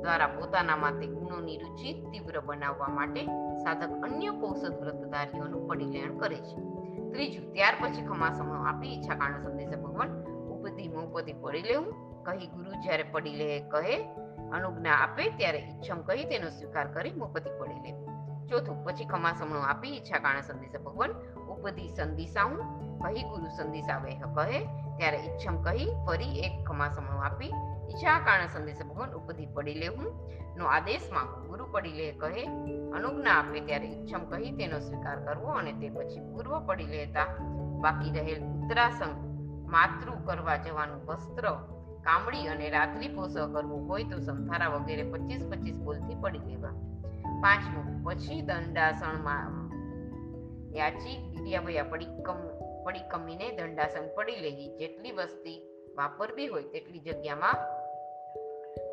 દ્વારા 0.00 0.26
પોતાનામાં 0.26 1.00
તે 1.00 1.06
ગુણોની 1.06 1.58
રુચિ 1.58 1.92
તીવ્ર 1.92 2.40
બનાવવા 2.40 2.88
માટે 2.88 3.24
સાધક 3.56 4.02
અન્ય 4.02 4.30
પોષક 4.30 4.82
વ્રતધારીઓનું 4.82 5.68
પરિલેણ 5.68 6.18
કરે 6.18 6.36
છે. 6.36 6.56
ત્રીજું, 7.12 7.52
ત્યાર 7.52 7.74
પછી 7.82 8.06
ખમાસમણો 8.06 8.64
આપી 8.64 8.88
ઈચ્છા 8.88 9.14
કારણ 9.14 9.38
સંદેશે 9.38 9.76
ભગવાન 9.76 10.24
ઉપધિ 10.48 10.88
મોપતિ 10.88 11.32
પડી 11.32 11.62
લેવું. 11.62 11.94
કહી 12.22 12.46
ગુરુ 12.46 12.70
જ્યારે 12.70 13.02
પડી 13.02 13.30
લે, 13.30 13.60
કહે 13.60 14.23
અનુજ્ઞા 14.54 14.94
આપે 14.94 15.24
ત્યારે 15.38 15.58
ઈચ્છમ 15.58 16.00
કહી 16.02 16.24
તેનો 16.24 16.48
સ્વીકાર 16.48 16.86
કરી 16.92 17.12
મુપતિ 17.12 17.50
પડી 17.60 17.80
લે. 17.84 17.92
ચોથું, 18.48 18.84
પછી 18.84 19.04
ખમા 19.04 19.34
આપી 19.68 19.92
ઈચ્છા 19.96 20.18
કાણા 20.18 20.40
સંદેશ 20.40 20.76
ભગવાન 20.80 21.12
ઉપધિ 21.52 21.88
સંદિશાઉં, 21.88 22.58
કહી 22.98 23.22
ગુરુ 23.22 23.48
સંદિશાવે 23.56 24.16
કહે, 24.36 24.60
ત્યારે 24.98 25.18
ઈચ્છમ 25.18 25.62
કહી 25.62 25.88
ફરી 26.06 26.38
એક 26.38 26.54
ખમા 26.66 26.90
આપી 27.24 27.52
ઈચ્છા 27.90 28.18
કાણા 28.18 28.46
સંદેશ 28.46 28.82
ભગવાન 28.82 29.10
ઉપધિ 29.10 29.46
પડી 29.46 29.74
લેવું 29.74 30.08
નો 30.56 30.64
આદેશ 30.66 31.06
માંગો, 31.12 31.38
ગુરુ 31.48 31.64
પડી 31.72 31.92
લે 31.92 32.12
કહે, 32.12 32.46
અનુજ્ઞા 32.90 33.38
આપે 33.38 33.60
ત્યારે 33.60 33.86
ઈચ્છમ 33.86 34.22
કહી 34.30 34.50
તેનો 34.50 34.78
સ્વીકાર 34.78 35.18
કરવો 35.24 35.46
અને 35.46 35.72
તે 35.72 35.88
પછી 35.90 36.20
પૂર્વ 36.20 36.66
પડી 36.66 36.84
લેતા 36.84 37.26
બાકી 37.80 38.12
રહેલ 38.18 38.42
ઉત્તરાસંગ 38.44 39.14
માતૃ 39.68 40.10
કરવા 40.26 40.56
જવાનું 40.56 41.00
વસ્ત્ર 41.06 41.46
કામડી 42.06 42.46
અને 42.52 42.66
રાત્રિ 42.76 43.08
પોષ 43.08 43.36
કરવું 43.54 43.86
હોય 43.88 44.04
તો 44.10 44.16
સંથારા 44.26 44.72
વગેરે 44.74 45.04
પચીસ 45.12 45.44
પચીસ 45.50 45.76
બોલથી 45.86 46.18
પડી 46.22 46.46
લેવા 46.48 46.74
પાંચમું, 47.42 47.86
પછી 48.04 48.42
દંડાસણમાં 48.48 49.54
યાચી 50.78 51.16
ગિરિયાવયા 51.32 51.90
પડીકમ 51.92 52.40
પડીકમીને 52.86 53.46
દંડાસન 53.58 54.06
પડી 54.16 54.42
લેવી. 54.44 54.70
જેટલી 54.80 55.14
વસ્તી 55.18 55.58
વાપરવી 55.96 56.48
હોય 56.48 56.66
તેટલી 56.72 57.02
જગ્યામાં 57.06 57.58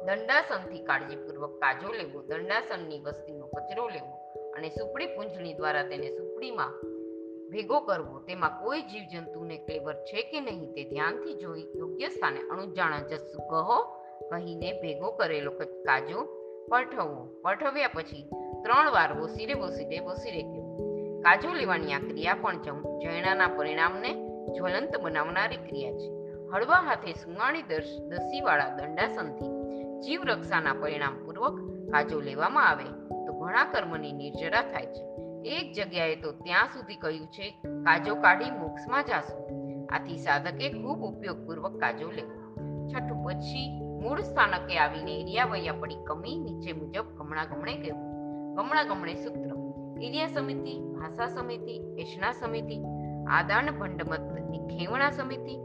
દંડાસનથી 0.08 0.84
કાળજીપૂર્વક 0.90 1.54
કાજો 1.60 1.92
લેવો 1.92 2.20
દંડાસનની 2.30 3.02
વસ્તીનો 3.06 3.46
કચરો 3.54 3.86
લેવો 3.90 4.14
અને 4.56 4.70
સુપડી 4.70 5.14
પૂંજણી 5.16 5.54
દ્વારા 5.54 5.84
તેને 5.84 6.10
સુપડીમાં 6.18 6.74
ભેગો 7.52 7.80
કરવો, 7.80 8.20
તેમાં 8.28 8.54
કોઈ 8.62 8.82
જીવજંતુને 8.82 9.58
ક્લેવર 9.58 9.96
છે 10.10 10.22
કે 10.22 10.40
નહીં 10.42 10.74
તે 10.76 10.84
ધ્યાનથી 10.84 11.36
જોઈ 11.36 11.66
યોગ્ય 11.80 12.10
સ્થાને 12.10 12.40
અણુજાણા 12.52 13.08
જસ્સુ 13.10 13.40
કહો, 13.50 13.80
કહીને 14.30 14.70
ભેગો 14.82 15.12
કરેલો 15.12 15.52
કાજો 15.86 16.20
પઠવવો 16.72 17.22
પઠવ્યા 17.44 17.88
પછી 17.88 18.26
ત્રણ 18.64 18.92
વાર 18.92 19.12
વોસીરે 19.20 19.54
વોસીરે 19.54 20.42
કહેવું 20.42 21.22
કાજો 21.22 21.54
લેવાની 21.54 21.94
આ 21.94 22.00
ક્રિયા 22.00 22.34
પણ 22.34 22.82
જૈણાના 23.00 23.48
પરિણામને 23.48 24.12
જ્વલંત 24.56 24.94
બનાવનારી 24.98 25.62
ક્રિયા 25.68 25.92
છે. 25.92 26.10
હળવા 26.54 26.82
હાથે 26.82 27.14
સુંગાણી 27.14 27.64
દસીવાળા 28.10 28.72
દંડાસનથી 28.78 29.52
જીવ 30.00 30.22
રક્ષાના 30.24 30.74
પરિણામ 30.74 31.16
પૂર્વક 31.26 31.56
કાજો 31.92 32.22
લેવામાં 32.22 32.70
આવે, 32.70 32.88
તો 33.26 33.32
ઘણા 33.34 33.66
કર્મની 33.66 34.12
નિર્જરા 34.12 34.62
થાય 34.62 34.86
છે. 34.86 35.04
એક 35.46 35.74
જગ્યાએ 35.74 36.16
તો 36.16 36.32
ત્યાં 36.32 36.68
સુધી 36.68 36.96
કહ્યું 36.96 37.28
છે, 37.28 37.50
કાજો 37.84 38.16
કાઢી 38.16 38.52
મોક્ષમાં 38.52 39.04
જાશું. 39.04 39.40
આથી 39.90 40.18
સાધકે 40.18 40.70
ખૂબ 40.70 41.00
ઉપયોગપૂર્વક 41.00 41.80
કાજો 41.80 42.12
લેવો. 42.12 42.36
છઠ્ઠું 42.88 43.24
પછી 43.24 43.82
મૂળ 44.02 44.22
સ્થાનકે 44.22 44.78
આવીને 44.78 45.20
એરિયાવૈયા 45.20 45.74
પડી 45.74 45.96
કમી 45.96 46.38
નીચે 46.38 46.74
મુજબ 46.74 47.06
ગમણા 47.18 47.46
ગમણે 47.46 47.78
કહેવું. 47.78 48.08
ગમણા 48.56 48.84
ગમણે 48.84 49.14
સૂત્ર. 49.14 49.52
ઇરિયા 50.04 50.28
સમિતિ, 50.28 50.80
ભાષા 50.80 51.28
સમિતિ 51.28 51.76
એશના 51.98 52.32
સમિતિ, 52.32 52.84
આદાન 53.30 53.72
ભંડમત 53.72 54.32
ખેવણા 54.72 55.12
સમિતિ 55.12 55.58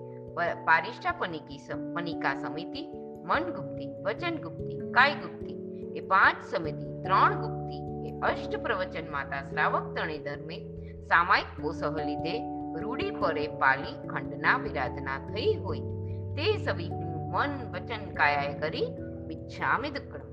પારિષ્ઠા 0.65 1.13
પનિકી 1.13 1.59
પનિકા 1.95 2.35
સમિતિ 2.35 2.89
મન 3.25 3.45
ગુપ્તી 3.45 3.89
વચન 4.03 4.37
ગુપ્તી 4.37 4.79
કાય 4.91 5.15
ગુપ્તી 5.15 5.55
એ 5.97 6.01
પાંચ 6.01 6.45
સમિતિ, 6.45 7.03
ત્રણ 7.03 7.35
ગુપ્તી 7.41 7.81
એ 8.07 8.21
અષ્ટ 8.21 8.57
પ્રવચન 8.57 9.13
માતા 9.13 9.43
શ્રાવક 9.43 9.95
તણે 9.95 10.19
ધર્મે 10.19 10.59
સામાયિક 11.05 11.63
પોસહ 11.63 11.83
લીધે 12.05 12.57
રૂડી 12.81 13.11
પરે 13.11 13.49
પાલી 13.49 14.09
ખંડના 14.09 14.59
વિરાધના 14.59 15.19
થઈ 15.19 15.55
હોય. 15.55 15.79
તે 16.37 16.65
સવી 16.65 16.91
મન 17.33 17.73
વચન 17.73 18.15
કાયાએ 18.15 18.59
કરી 18.59 18.87
મિચ્છામિ 19.27 19.91
દુક્કડમ 19.91 20.33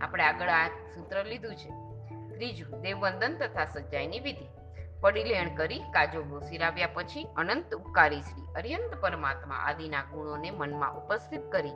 આપણે 0.00 0.22
આગળ 0.22 0.48
આ 0.48 0.68
સૂત્ર 0.68 1.24
લીધું 1.24 1.54
છે. 1.54 1.70
ત્રીજું, 2.34 2.80
દેવવંદન 2.80 3.36
તથા 3.40 3.64
સચ્ચાઈની 3.64 4.20
વિધિ. 4.20 4.48
પડીલેણ 5.00 5.54
કરી 5.54 5.78
કાજો 5.78 6.40
સિરાવ્યા 6.40 6.88
પછી 6.94 7.26
અનંત 7.36 7.74
ઉપકારી 7.74 8.20
શ્રી 8.20 8.42
અર્યંત 8.56 9.00
પરમાત્મા 9.00 9.54
આદિના 9.54 10.02
ગુણોને 10.02 10.50
મનમાં 10.50 10.96
ઉપસ્થિત 10.96 11.52
કરી 11.52 11.72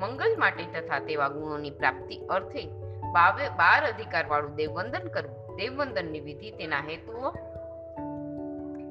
મંગલ 0.00 0.36
માટે 0.38 0.66
તથા 0.66 0.98
તેવા 0.98 1.28
ગુણોની 1.28 1.70
પ્રાપ્તિ 1.70 2.16
અર્થે 2.16 2.85
બાર 3.48 3.86
અધિકાર 3.86 4.26
વાળું 4.28 4.54
દેવવંદન 4.54 5.08
કરવું. 5.08 5.56
દેવવંદનની 5.56 6.20
વિધિ 6.20 6.50
તેના 6.50 6.80
હેતુઓ 6.80 7.30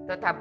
તથા 0.07 0.31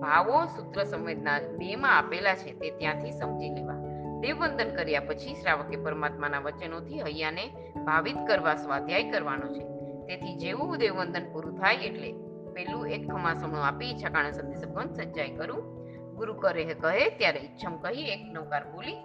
ભાવો 0.00 0.44
સૂત્ર 0.44 0.84
સંવેદના 0.84 1.38
બેમાં 1.40 1.98
આપેલા 1.98 2.34
છે 2.34 2.52
તે 2.52 2.70
ત્યાંથી 2.70 3.10
સમજી 3.10 3.54
લેવા. 3.54 3.78
દેવવંદન 4.20 4.76
કર્યા 4.76 5.00
પછી 5.00 5.34
શ્રાવકે 5.34 5.76
પરમાત્માના 5.76 6.38
વચનોથી 6.38 7.00
હૈયાને 7.00 7.44
ભાવિત 7.84 8.16
કરવા 8.28 8.56
સ્વાધ્યાય 8.56 9.10
કરવાનો 9.10 9.48
છે. 9.48 9.64
તેથી 10.06 10.36
જેવું 10.36 10.78
દેવવંદન 10.78 11.32
પૂરું 11.32 11.58
થાય 11.58 11.74
એટલે 11.74 12.12
પેલું 12.52 12.86
એક 12.86 13.10
ખમાસમણું 13.10 13.66
આપી 13.66 13.94
છકાણા 14.04 14.30
સંદેશ 14.30 14.64
ભગવાન 14.68 14.88
સચ્ચાઈ 14.88 15.30
કરું. 15.30 15.78
ગુરુ 16.14 16.34
કરે 16.34 16.64
કહે 16.64 17.10
ત્યારે 17.10 17.40
ઈચ્છમ 17.40 17.76
કહી 17.76 18.02
એક 18.02 18.32
નૌકાર 18.32 18.64
બોલી 18.72 18.96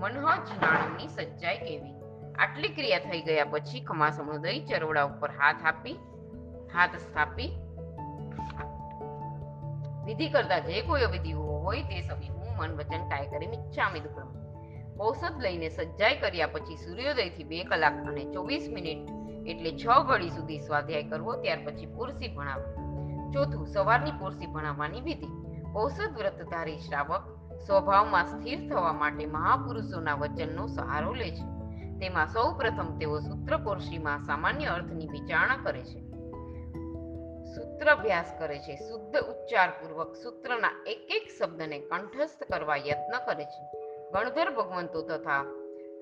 મનહ 0.00 0.34
જનાણની 0.44 1.08
સજ્જાય 1.08 1.56
કેવી 1.56 1.97
આટલી 2.38 2.68
ક્રિયા 2.68 2.98
થઈ 2.98 3.20
ગયા 3.20 3.44
પછી 3.44 3.80
ખમાસમણું 3.80 4.42
દઈ 4.42 4.60
ચરોડા 4.60 5.04
ઉપર 5.04 5.30
હાથ 5.30 5.64
આપી, 5.64 5.96
હાથ 6.74 6.96
સ્થાપી. 6.96 7.50
વિધિ 10.04 10.28
કરતા 10.28 10.58
જે 10.58 10.82
કોઈ 10.82 11.02
અવિધિઓ 11.02 11.38
હોય 11.38 11.82
તે 11.82 12.00
સભી 12.00 12.28
હું 12.28 12.56
મન 12.56 12.76
વચન 12.76 13.08
કાય 13.08 13.26
કરી 13.26 13.46
મિચ્છામી 13.46 14.00
દુક્રમ 14.00 14.38
ઔષધ 15.00 15.40
લઈને 15.40 15.68
સજ્જાઈ 15.68 16.16
કર્યા 16.16 16.46
પછી 16.46 16.76
સૂર્યોદયથી 16.76 17.44
બે 17.44 17.64
કલાક 17.64 17.92
અને 17.92 18.24
ચોવીસ 18.24 18.68
મિનિટ 18.68 18.98
એટલે 19.46 19.70
છ 19.72 19.86
ઘડી 20.06 20.28
સુધી 20.28 20.58
સ્વાધ્યાય 20.58 21.02
કરવો, 21.02 21.36
ત્યાર 21.36 21.58
પછી 21.66 21.86
પુરસી 21.86 22.34
ભણાવવું. 22.34 23.32
ચોથું, 23.32 23.66
સવારની 23.66 24.10
પુરસી 24.10 24.46
ભણાવવાની 24.46 25.00
વિધિ. 25.00 25.26
ઔષધ 25.76 26.18
વ્રતધારી 26.18 26.78
શ્રાવક 26.78 27.22
સ્વભાવમાં 27.66 28.26
સ્થિર 28.26 28.68
થવા 28.68 28.92
માટે 28.92 29.26
મહાપુરુષોના 29.26 30.14
વચનનો 30.14 30.66
સહારો 30.66 31.14
લે 31.14 31.30
છે. 31.30 31.57
તેમાં 32.00 32.26
સૌ 32.26 32.54
પ્રથમ 32.54 32.98
તેઓ 32.98 33.18
સૂત્ર 33.18 33.78
સામાન્ય 34.26 34.66
અર્થની 34.66 35.08
વિચારણા 35.08 35.56
કરે 35.64 35.82
છે. 35.82 36.00
સૂત્ર 37.44 37.90
અભ્યાસ 37.90 38.34
કરે 38.38 38.58
છે. 38.58 38.76
શુદ્ધ 38.76 39.16
ઉચ્ચાર 39.16 39.68
પૂર્વક 39.68 40.14
સૂત્રના 40.14 40.84
એક 40.86 40.98
એક 41.10 41.42
શબ્દને 41.42 41.78
કંઠસ્થ 41.78 42.52
કરવા 42.52 42.76
યત્ન 42.76 43.26
કરે 43.26 43.44
છે. 43.44 43.78
ગણધર 44.10 44.50
ભગવંતો 44.50 45.02
તથા 45.02 45.44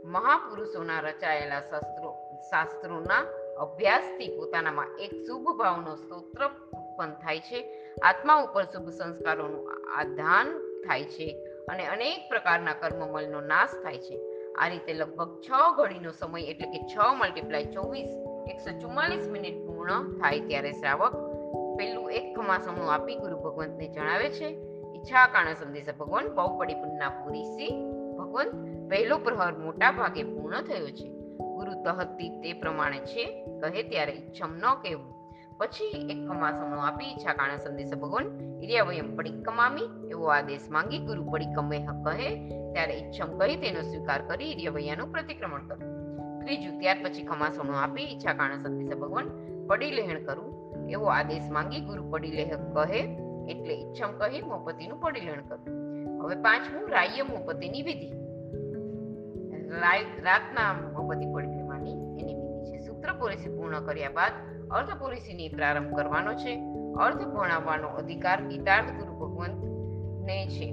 મહાપુરુષોના 0.04 1.00
રચાયેલા 1.00 1.60
શાસ્ત્રો, 1.60 2.16
શાસ્ત્રોના 2.50 3.18
અભ્યાસથી 3.58 4.36
પોતાનામાં 4.36 4.86
એક 4.98 5.10
શુભ 5.10 5.58
ભાવનો 5.58 5.96
સ્તોત્ર 5.96 6.46
ઉત્પન્ન 6.46 7.12
થાય 7.12 7.40
છે. 7.40 7.84
આત્મા 8.02 8.34
ઉપર 8.34 8.64
શુભ 8.64 8.88
સંસ્કારોનું 8.88 9.70
આધાન 9.98 10.58
થાય 10.58 11.04
છે 11.04 11.44
અને 11.68 11.86
અનેક 11.86 12.28
પ્રકારના 12.28 12.72
કર્મમલનો 12.74 13.40
નાશ 13.40 13.68
થાય 13.82 13.98
છે. 13.98 14.35
આ 14.58 14.68
રીતે 14.68 14.92
લગભગ 14.92 15.40
છ 15.40 15.50
ઘડીનો 15.76 16.10
સમય, 16.10 16.40
એટલે 16.40 16.66
કે 16.66 16.80
છ 16.86 16.96
મલ્ટીપ્લાય 17.18 17.64
ચોવીસ, 17.64 18.10
એકસો 18.50 18.70
ચુમ્માલીસ 18.80 19.28
મિનિટ 19.28 19.66
પૂર્ણ 19.66 20.18
થાય 20.18 20.40
ત્યારે 20.40 20.72
શ્રાવક 20.72 21.14
પેલું 21.78 22.10
એક 22.10 22.36
ખમાસમણું 22.36 22.92
આપી 22.92 23.14
ગુરુ 23.14 23.36
ભગવંતને 23.36 23.88
જણાવે 23.88 24.28
છે, 24.28 24.48
ઈચ્છા 24.94 25.26
કારણે 25.26 25.54
સંદેશ 25.54 25.90
ભગવાન 25.98 26.28
બહુ 26.28 26.58
પડી 26.58 26.74
પુન્ના 26.74 27.08
પૂરી 27.08 27.44
સી 27.44 27.72
ભગવંત, 28.18 28.54
પહેલો 28.88 29.18
પ્રહર 29.18 29.58
મોટા 29.58 29.92
ભાગે 29.92 30.22
પૂર્ણ 30.22 30.62
થયો 30.62 30.90
છે. 30.90 31.08
ગુરુ 31.56 31.72
તહતી 31.84 32.28
તે 32.28 32.52
પ્રમાણે 32.52 32.98
છે, 32.98 33.24
કહે 33.60 33.82
ત્યારે 33.82 34.12
ઈચ્છમ 34.12 34.52
ન 34.56 34.64
કહેવું. 34.82 35.15
પછી 35.60 35.98
એક 36.12 36.20
કમાસમણો 36.28 36.78
આપી 36.86 37.08
ઈચ્છા 37.10 37.34
કાણા 37.38 37.60
સંદેશ 37.64 37.92
ભગવાન 38.00 38.26
ઇરિયાવયમ 38.64 39.08
પડી 39.18 39.36
કમામી 39.46 39.86
એવો 40.12 40.26
આદેશ 40.30 40.66
માંગી 40.76 41.00
ગુરુ 41.08 41.22
પડી 41.32 41.52
કમે 41.56 41.78
કહે, 42.06 42.28
ત્યારે 42.72 42.94
ઈચ્છમ 43.00 43.30
કહી 43.40 43.56
તેનો 43.62 43.84
સ્વીકાર 43.90 44.20
કરી 44.30 44.50
ઇરિયાવૈયાનું 44.54 45.12
પ્રતિક્રમણ 45.14 45.64
કરવું 45.68 45.94
ત્રીજું, 46.40 46.74
ત્યાર 46.80 46.98
પછી 47.04 47.24
ખમાસણો 47.30 47.78
આપી 47.82 48.06
ઈચ્છા 48.14 48.34
કાણા 48.40 48.62
સંદેશ 48.64 48.98
ભગવાન, 49.02 49.28
પડી 49.68 49.92
લહેણ 49.98 50.20
કરવું 50.26 50.52
એવો 50.90 51.06
આદેશ 51.14 51.48
માંગી 51.56 51.82
ગુરુ 51.88 52.02
પડી 52.12 52.34
લેહ 52.38 52.50
કહે, 52.76 53.00
એટલે 53.52 53.74
ઈચ્છમ 53.76 54.12
કહી 54.20 54.42
મોપતિનું 54.50 55.00
પડી 55.04 55.24
લહેણ 55.28 55.46
કરવું 55.48 55.72
હવે 56.20 56.36
પાંચમું 56.46 56.84
રાય્ય 56.96 57.24
મોપતિની 57.30 57.86
વિધિ 57.88 58.10
રાતના 60.26 60.70
મોપતિ 60.96 61.26
પડી 61.34 61.54
લેવાની 61.56 61.96
એની 62.20 62.36
વિધિ 62.40 62.60
છે. 62.68 62.84
સૂત્ર 62.86 63.10
પૂરેસી 63.18 63.54
પૂર્ણ 63.56 63.88
કર્યા 63.88 64.14
બાદ 64.18 64.34
અર્ધ 64.70 64.98
પોલિસીની 64.98 65.48
પ્રારંભ 65.48 65.96
કરવાનો 65.96 66.34
છે. 66.34 66.60
અર્થ 67.00 67.26
ભણાવવાનો 67.26 67.88
અધિકાર 67.88 68.40
ગીતાર્થ 68.40 68.90
ગુરુ 68.90 69.12
ભગવંત 69.12 69.64
ને 70.26 70.46
છે. 70.46 70.72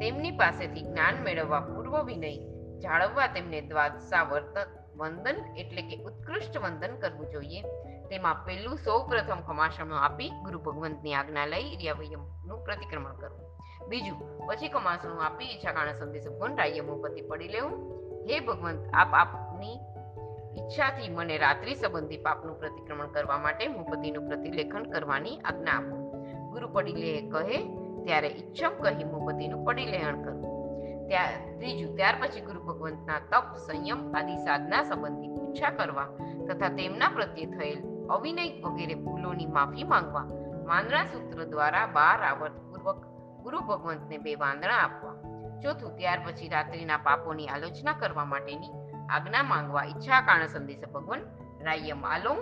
તેમની 0.00 0.30
પાસેથી 0.30 0.82
જ્ઞાન 0.82 1.22
મેળવવા 1.22 1.60
પૂર્વ 1.60 2.02
વિનય, 2.02 2.36
જાળવવા 2.78 3.26
તેમને 3.26 3.60
દ્વાદશા 3.60 4.22
વર્ત 4.22 4.58
વંદન 4.96 5.56
એટલે 5.56 5.82
કે 5.82 6.02
ઉત્કૃષ્ટ 6.02 6.58
વંદન 6.58 6.96
કરવું 6.96 7.26
જોઈએ. 7.26 7.62
તેમાં 8.08 8.44
પહેલું 8.44 8.76
સૌ 8.76 9.06
પ્રથમ 9.08 9.40
ખમાસણું 9.40 9.98
આપી 9.98 10.28
ગુરુ 10.28 10.58
ભગવંતની 10.58 11.14
આજ્ઞા 11.14 11.46
લઈ 11.46 11.74
ઇરિયાવયમનું 11.74 12.64
પ્રતિક્રમણ 12.64 13.12
કરવું. 13.12 13.52
બીજું, 13.88 14.46
પછી 14.46 14.68
ખમાસણું 14.68 15.24
આપી 15.24 15.44
ઈચ્છા 15.44 15.72
કારણે 15.72 15.92
સંદેશ 15.92 16.28
ભગવાન 16.28 16.56
રાયમો 16.56 16.96
પતિ 16.96 17.22
પડી 17.22 17.48
લેવું. 17.48 18.02
હે 18.30 18.40
ભગવંત, 18.40 18.90
આપ 18.94 19.14
આપની 19.14 19.78
ઈચ્છાથી 20.56 21.08
મને 21.08 21.38
રાત્રિ 21.38 21.74
સંબંધી 21.74 22.16
પાપનું 22.16 22.60
પ્રતિક્રમણ 22.60 23.06
કરવા 23.06 23.38
માટે 23.38 23.68
મુપતિનું 23.68 24.28
પ્રતિલેખન 24.28 24.82
કરવાની 24.82 25.36
આજ્ઞા 25.36 25.72
આપો. 25.72 25.96
ગુરુ 26.50 26.68
પડીલે 26.68 27.30
કહે, 27.30 27.58
ત્યારે 28.04 28.28
ઈચ્છમ 28.28 28.82
કહી 28.82 29.04
મુપતિનું 29.04 29.64
પડીલેહણ 29.64 30.22
કરું. 30.22 30.42
ત્યાર 31.08 31.58
ત્રીજું, 31.58 31.96
ત્યાર 31.96 32.14
પછી 32.20 32.40
ગુરુ 32.40 32.60
ભગવંતના 32.60 33.18
તપ, 33.18 33.56
સંયમ 33.56 34.14
આદિ 34.14 34.36
સાધના 34.36 34.82
સંબંધી 34.82 35.28
પૂછા 35.28 35.70
કરવા 35.70 36.08
તથા 36.48 36.68
તેમના 36.68 37.08
પ્રત્યે 37.08 37.46
થયેલ 37.46 38.06
અવિનય 38.10 38.62
વગેરે 38.62 38.94
ભૂલોની 38.94 39.46
માફી 39.46 39.84
માંગવા 39.84 40.22
વાંદરા 40.64 41.04
સૂત્ર 41.04 41.44
દ્વારા 41.44 41.86
બાર 41.86 42.22
આવર્ત 42.22 42.52
પૂર્વક 42.52 42.96
ગુરુ 43.42 43.60
ભગવંતને 43.60 44.18
બે 44.18 44.34
વાંદરા 44.34 44.76
આપવા. 44.76 45.14
ચોથું, 45.60 45.96
ત્યાર 45.96 46.18
પછી 46.26 46.48
રાત્રિના 46.48 46.96
પાપોની 46.96 47.46
આલોચના 47.46 47.92
કરવા 47.92 48.24
માટેની 48.24 48.91
આજ્ઞા 49.12 49.42
માંગવા 49.42 49.84
ઈચ્છા 49.84 50.20
કારણ 50.20 50.46
સંદેશ 50.46 50.84
ભગવાન 50.94 51.22
રાયમ 51.60 52.04
આલો 52.04 52.32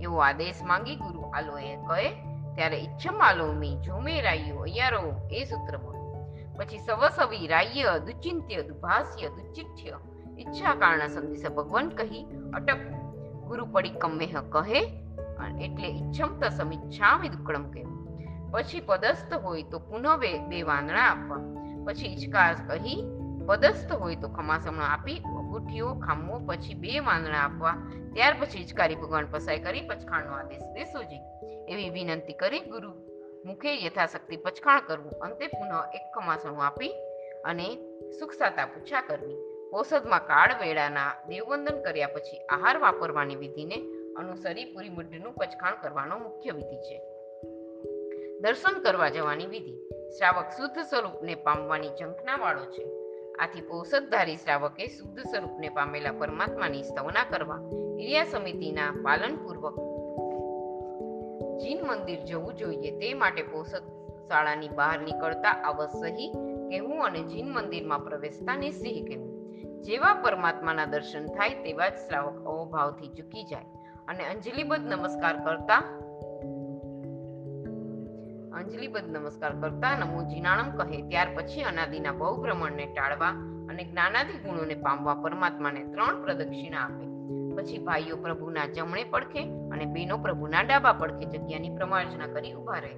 એવો 0.00 0.18
આદેશ 0.20 0.62
માંગી 0.62 0.96
ગુરુ 0.96 1.22
આલોએ 1.30 1.72
કહે, 1.88 2.08
ત્યારે 2.56 2.78
ઈચ્છમ 2.78 3.16
આલોમી 3.22 3.74
જોમે 3.76 4.14
રાયો 4.20 4.62
અયારો 4.62 5.02
એ 5.30 5.44
સૂત્ર 5.44 5.76
બોલો. 5.76 6.02
પછી 6.58 6.78
સવસવી 6.78 7.46
રાય 7.46 7.98
દુચિંત્ય 7.98 8.62
દુભાસ્ય 8.62 9.28
દુચિઠ્ય 9.28 9.98
ઈચ્છા 10.38 10.74
કારણ 10.74 11.08
સંદેશ 11.08 11.46
ભગવાન 11.50 11.88
કહી 11.98 12.22
અટક 12.54 12.80
ગુરુ 13.48 13.66
પડી 13.66 13.98
કમ્મેહ 13.98 14.34
કહે 14.50 14.80
એટલે 15.64 15.88
ઈચ્છમ 15.88 16.30
તસમિચ્છામિ 16.40 17.28
દુક્કડમ 17.28 17.66
કહે 17.70 17.84
પછી 18.52 18.80
પદસ્થ 18.80 19.32
હોય 19.44 19.62
તો 19.62 19.78
પુનઃ 19.78 20.08
બે 20.50 20.62
વાંદણા 20.62 21.06
આપવા. 21.08 21.42
પછી 21.86 22.06
ઈચકાર 22.06 22.54
કહી 22.68 22.98
પદસ્થ 23.46 23.92
હોય 23.92 24.16
તો 24.16 24.28
ખમાસમણ 24.28 24.82
આપી, 24.82 25.16
અંગૂઠીઓ 25.18 25.94
ખામવો 25.94 26.38
પછી 26.46 26.74
બે 26.74 26.98
વાંદણા 26.98 27.38
આપવા, 27.38 27.74
ત્યાર 28.14 28.34
પછી 28.40 28.58
હિચકારી 28.58 28.94
ભગવાન 28.94 29.26
પસાય 29.30 29.58
કરી 29.58 29.88
પચખાણનો 29.88 30.32
આદેશ 30.32 30.62
દેશોજી 30.74 31.20
એવી 31.68 31.90
વિનંતી 31.90 32.32
કરી 32.32 32.60
ગુરુ 32.60 32.90
મુખે 33.44 33.86
યથાશક્તિ 33.86 34.36
પચખાણ 34.36 34.80
કરવું, 34.80 35.12
અંતે 35.12 35.46
પુનઃ 35.46 35.94
એક 35.94 36.14
ખમાસણું 36.14 36.66
આપી 36.66 36.88
અને 37.44 37.76
સુખસાતા 38.10 38.66
પૂછા 38.66 39.00
કરવી. 39.00 39.36
ઔષધમાં 39.74 40.26
કાળ 40.26 40.54
વેળાના 40.60 41.12
દેવવંદન 41.28 41.82
કર્યા 41.82 42.06
પછી 42.06 42.38
આહાર 42.38 42.78
વાપરવાની 42.78 43.36
વિધિને 43.36 43.76
અનુસરી 44.14 44.64
પૂરી 44.64 44.88
મુઢનું 44.88 45.32
પચખાણ 45.32 45.74
કરવાનો 45.82 46.18
મુખ્ય 46.18 46.50
વિધિ 46.50 46.76
છે. 46.76 47.02
દર્શન 48.40 48.80
કરવા 48.80 49.08
જવાની 49.08 49.46
વિધિ. 49.46 49.74
શ્રાવક 50.18 50.48
શુદ્ધ 50.56 50.78
સ્વરૂપને 50.78 51.34
પામવાની 51.34 51.88
ઝંખના 51.88 52.36
વાળો 52.36 52.64
છે. 52.64 52.95
આથી 53.38 53.60
પોષકધારી 53.60 54.36
શ્રાવકે 54.36 54.86
શુદ્ધ 54.86 55.20
સ્વરૂપને 55.20 55.68
પામેલા 55.68 56.12
પરમાત્માની 56.12 56.82
સ્તવના 56.82 57.24
કરવા 57.30 57.56
ક્રિયા 57.96 58.24
સમિતિના 58.24 58.90
પાલનપૂર્વક 59.02 59.76
જીન 61.58 61.86
મંદિર 61.86 62.18
જવું 62.18 62.54
જોઈએ. 62.54 62.90
તે 62.90 63.14
માટે 63.14 63.42
પોષદ 63.42 63.82
શાળાની 64.28 64.68
બહાર 64.68 64.98
નીકળતા 64.98 65.50
અવસહી 65.50 66.32
કહેવું 66.68 67.04
અને 67.04 67.22
જીન 67.22 67.52
મંદિરમાં 67.52 68.00
પ્રવેશતા 68.00 68.56
નિશ્ચય 68.56 69.00
કહેવું. 69.00 69.36
જેવા 69.82 70.14
પરમાત્માના 70.14 70.84
દર્શન 70.84 71.26
થાય 71.26 71.54
તેવા 71.54 71.88
જ 71.88 71.92
શ્રાવક 71.92 72.44
અવભાવથી 72.44 73.08
ચૂકી 73.08 73.44
જાય 73.44 73.64
અને 74.08 74.24
અંજલિબદ્ધ 74.24 74.86
નમસ્કાર 74.86 75.44
કરતા 75.44 76.05
અંજલિબદ્ધ 78.66 79.08
નમસ્કાર 79.08 79.52
કરતા 79.60 79.98
નમો 79.98 80.22
જીનાણમ 80.22 80.70
કહે. 80.78 81.02
ત્યાર 81.02 81.28
પછી 81.36 81.62
અનાદિના 81.62 82.12
બહુભ્રમણને 82.12 82.86
ટાળવા 82.86 83.28
અને 83.68 83.84
જ્ઞાનાદિ 83.84 84.32
ગુણોને 84.32 84.74
પામવા 84.74 85.14
પરમાત્માને 85.14 85.84
ત્રણ 85.84 86.22
પ્રદક્ષિણા 86.22 86.78
આપે. 86.78 87.06
પછી 87.56 87.78
ભાઈઓ 87.78 88.16
પ્રભુના 88.16 88.66
જમણે 88.66 89.04
પડખે 89.04 89.44
અને 89.44 89.84
બહેનો 89.84 90.18
પ્રભુના 90.18 90.60
ડાબા 90.62 90.92
પડખે 90.92 91.24
જગ્યાની 91.24 91.68
પ્રમાર્જના 91.68 92.26
કરી 92.26 92.52
ઊભા 92.52 92.78
રહે. 92.78 92.94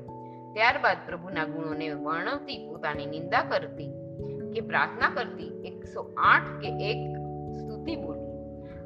ત્યારબાદ 0.52 0.96
પ્રભુના 1.06 1.44
ગુણોને 1.44 1.90
વર્ણવતી, 1.90 2.68
પોતાની 2.68 3.06
નિંદા 3.06 3.42
કરતી 3.42 3.90
કે 4.54 4.60
પ્રાર્થના 4.60 5.10
કરતી 5.10 5.62
એકસો 5.64 6.14
આઠ 6.16 6.60
કે 6.60 6.68
એક 6.90 7.16
સ્તુતિ 7.56 7.96
બોલી. 7.96 8.28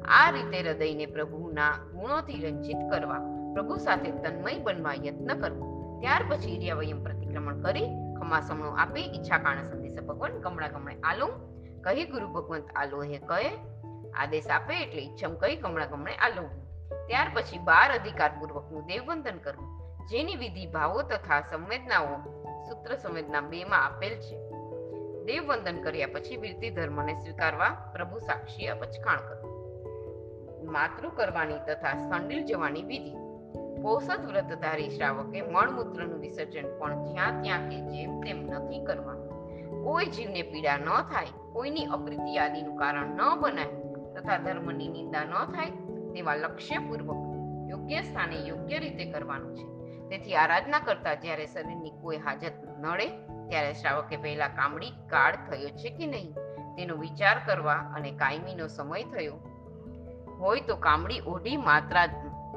આ 0.05 0.29
રીતે 0.29 0.61
હૃદયને 0.61 1.05
પ્રભુના 1.05 1.71
ગુણોથી 1.71 2.43
રંજિત 2.45 2.77
કરવા 2.91 3.19
પ્રભુ 3.53 3.77
સાથે 3.77 4.11
તન્મય 4.11 4.59
બનવા 4.59 4.93
યત્ન 4.93 5.39
કરવો. 5.39 5.82
ત્યાર 5.99 6.23
પછી 6.29 6.55
ઇરિયાવયમ 6.55 7.03
પ્રતિક્રમણ 7.03 7.61
કરી 7.61 7.87
ખમાસમણો 8.19 8.71
આપી 8.71 9.01
ઈચ્છા 9.01 9.37
કાણ 9.37 9.63
સંદેશ 9.63 10.03
ભગવાન 10.03 10.39
કમળા 10.39 10.67
ગમણે 10.67 10.95
આલો. 10.95 11.27
કહી 11.81 12.05
ગુરુ 12.05 12.27
ભગવંત 12.27 12.67
આલો 12.75 13.03
હે 13.03 13.17
કહે, 13.17 13.51
આદેશ 14.13 14.47
આપે 14.47 14.81
એટલે 14.83 15.01
ઈચ્છમ 15.01 15.35
કહી 15.35 15.55
કમળા 15.55 15.85
ગમણે 15.85 16.15
આલો. 16.15 16.43
ત્યાર 17.07 17.31
પછી 17.33 17.57
બાર 17.57 17.91
અધિકાર 17.93 18.31
પૂર્વકનું 18.39 18.85
દેવવંદન 18.85 19.37
કરવું 19.37 19.69
જેની 20.07 20.35
વિધિ 20.35 20.65
ભાવો 20.65 21.01
તથા 21.01 21.41
સંવેદનાઓ 21.41 22.15
સૂત્ર 22.67 22.95
સંવેદના 22.95 23.41
બે 23.41 23.63
માં 23.63 23.85
આપેલ 23.85 24.13
છે. 24.15 24.37
દેવવંદન 25.25 25.81
કર્યા 25.81 26.07
પછી 26.07 26.37
વિરતી 26.37 26.69
ધર્મને 26.69 27.13
સ્વીકારવા 27.13 27.69
પ્રભુ 27.69 28.19
સાક્ષી 28.19 28.67
અપચખાણ 28.67 29.17
કરવું 29.17 30.71
માતૃ 30.71 31.09
કરવાની 31.09 31.59
તથા 31.67 32.09
સંડિલ 32.09 32.45
જવાની 32.45 32.83
વિધિ. 32.83 33.22
પોષદ 33.83 34.25
વ્રતધારી 34.25 34.89
શ્રાવકે 34.89 35.41
મળમૂત્રનું 35.41 36.19
વિસર્જન 36.19 36.79
પણ 36.79 37.03
જ્યાં 37.03 37.41
ત્યાં 37.41 37.69
કે 37.69 37.81
જેમ 37.81 38.21
તેમ 38.21 38.37
નથી 38.37 38.85
કરવા. 38.85 39.13
કોઈ 39.83 40.05
જીવને 40.05 40.41
પીડા 40.41 40.77
ન 40.77 40.85
થાય, 40.85 41.25
કોઈની 41.53 41.85
અપ્રીતિ 41.85 42.37
આદિનું 42.37 42.77
કારણ 42.77 43.05
ન 43.05 43.39
બનાય, 43.39 43.65
તથા 44.15 44.37
ધર્મની 44.37 44.87
નિંદા 44.87 45.23
ન 45.23 45.51
થાય, 45.51 45.69
તેવા 46.13 46.35
લક્ષ્યપૂર્વક 46.35 47.21
યોગ્ય 47.69 48.01
સ્થાને 48.01 48.35
યોગ્ય 48.35 48.79
રીતે 48.79 49.11
કરવાનું 49.11 49.55
છે. 49.55 49.65
તેથી 50.09 50.35
આરાધના 50.35 50.79
કરતા 50.79 51.13
જ્યારે 51.13 51.45
શરીરની 51.45 51.91
કોઈ 52.01 52.17
હાજત 52.17 52.51
નડે, 52.79 53.07
ત્યારે 53.49 53.73
શ્રાવકે 53.73 54.17
પહેલા 54.17 54.47
કામડી 54.47 54.89
કાળ 54.89 55.35
થયો 55.35 55.69
છે 55.69 55.89
કે 55.89 56.07
નહીં, 56.07 56.33
તેનો 56.75 56.95
વિચાર 56.95 57.35
કરવા 57.45 57.73
અને 57.73 58.11
કાયમીનો 58.11 58.67
સમય 58.67 59.03
થયો. 59.03 59.33
હોય 60.39 60.61
તો 60.61 60.75
કામડી 60.75 61.19
ઓઢી 61.27 61.57
માત્રા 61.57 62.07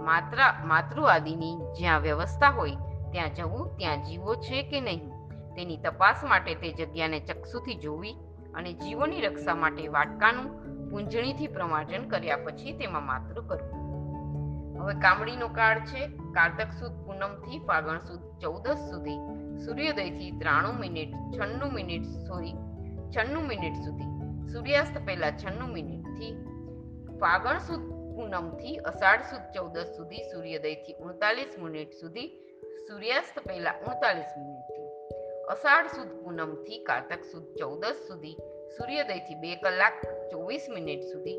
માત્ર 0.06 0.66
માતૃ 0.66 1.02
આદિની 1.04 1.56
જ્યાં 1.56 2.00
વ્યવસ્થા 2.00 2.48
હોય, 2.48 2.70
ત્યાં 3.12 3.34
જવું, 3.34 3.76
ત્યાં 3.76 4.02
જીવો 4.02 4.34
છે 4.34 4.62
કે 4.62 4.80
નહીં? 4.80 5.10
તેની 5.56 5.76
તપાસ 5.76 6.24
માટે 6.24 6.54
તે 6.54 6.72
જગ્યાને 6.72 7.20
ચક્ષુથી 7.20 7.74
જોવી 7.74 8.12
અને 8.54 8.72
જીવોની 8.72 9.20
રક્ષા 9.20 9.54
માટે 9.54 9.88
વાટકાનું 9.88 10.48
પૂંજણીથી 10.90 11.46
પ્રમાર્જન 11.46 12.08
કર્યા 12.08 12.36
પછી 12.36 12.72
તેમાં 12.72 13.06
માતૃ 13.06 13.40
કરવું. 13.40 13.86
હવે 14.82 14.94
કામડીનો 14.94 15.48
કાળ 15.48 15.78
છે. 15.78 16.06
કારતક 16.08 16.72
સુદ 16.72 17.06
પૂનમથી 17.06 17.58
ફાગણ 17.58 17.98
સુદ 17.98 18.38
ચૌદસ 18.40 18.78
સુધી, 18.90 19.18
સૂર્યોદયથી 19.64 20.30
ત્રાણું 20.30 20.80
મિનિટ, 20.80 21.14
છન્નું 21.38 21.72
મિનિટ, 21.72 22.02
સોરી, 22.02 22.54
છન્નું 23.16 23.46
મિનિટ 23.46 23.74
સુધી, 23.74 24.04
સૂર્યાસ્ત 24.52 25.06
પહેલા 25.06 25.30
છન્નું 25.30 25.68
મિનિટથી 25.68 26.44
ફાગણ 27.20 27.58
સુદ 27.58 27.95
પૂનમથી 28.16 28.76
અષાઢ 28.76 29.22
સુદ 29.22 29.44
ચૌદસ 29.54 29.88
સુધી 29.96 30.24
સૂર્યોદયથી 30.32 30.94
ઉણતાલીસ 31.00 31.58
મિનિટ 31.58 31.92
સુધી 31.92 32.28
સૂર્યાસ્ત 32.88 33.38
પહેલા 33.48 33.70
ઉડતાલીસ 33.70 34.32
મિનિટથી. 34.38 34.86
અષાઢ 35.48 35.86
સુદ 35.86 36.08
પૂનમથી 36.08 36.78
કારતક 36.78 37.24
સુદ 37.24 37.46
ચૌદસ 37.58 37.96
સુધી 38.08 38.36
સૂર્યોદયથી 38.76 39.34
બે 39.34 39.54
કલાક 39.56 39.98
ચોવીસ 40.30 40.68
મિનિટ 40.68 41.02
સુધી 41.02 41.38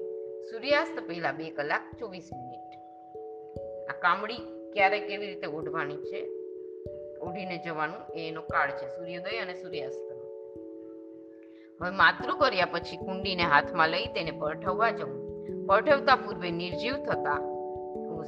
સૂર્યાસ્ત 0.50 1.00
પહેલા 1.08 1.32
બે 1.32 1.50
કલાક 1.50 1.82
ચોવીસ 2.00 2.30
મિનિટ. 2.34 2.72
આ 3.90 3.94
કામડી 3.94 4.42
ક્યારે 4.74 5.00
કેવી 5.00 5.28
રીતે 5.28 5.48
ઓઢવાની 5.48 5.98
છે? 5.98 6.22
ઓઢીને 7.22 7.58
જવાનું 7.58 8.02
એનો 8.16 8.42
કાળ 8.42 8.70
છે, 8.72 8.88
સૂર્યોદય 8.88 9.38
અને 9.38 9.54
સૂર્યાસ્ત 9.54 10.08
હવે 11.82 11.90
માતૃ 11.90 12.30
કર્યા 12.40 12.66
પછી 12.66 12.98
કુંડીને 12.98 13.44
હાથમાં 13.44 13.90
લઈ 13.90 14.08
તેને 14.08 14.32
પરઠવવા 14.32 14.92
જવું. 14.92 15.27
પઠવતા 15.68 16.16
પૂર્વે 16.16 16.52
નિર્જીવ 16.52 16.96
થતા. 16.96 17.54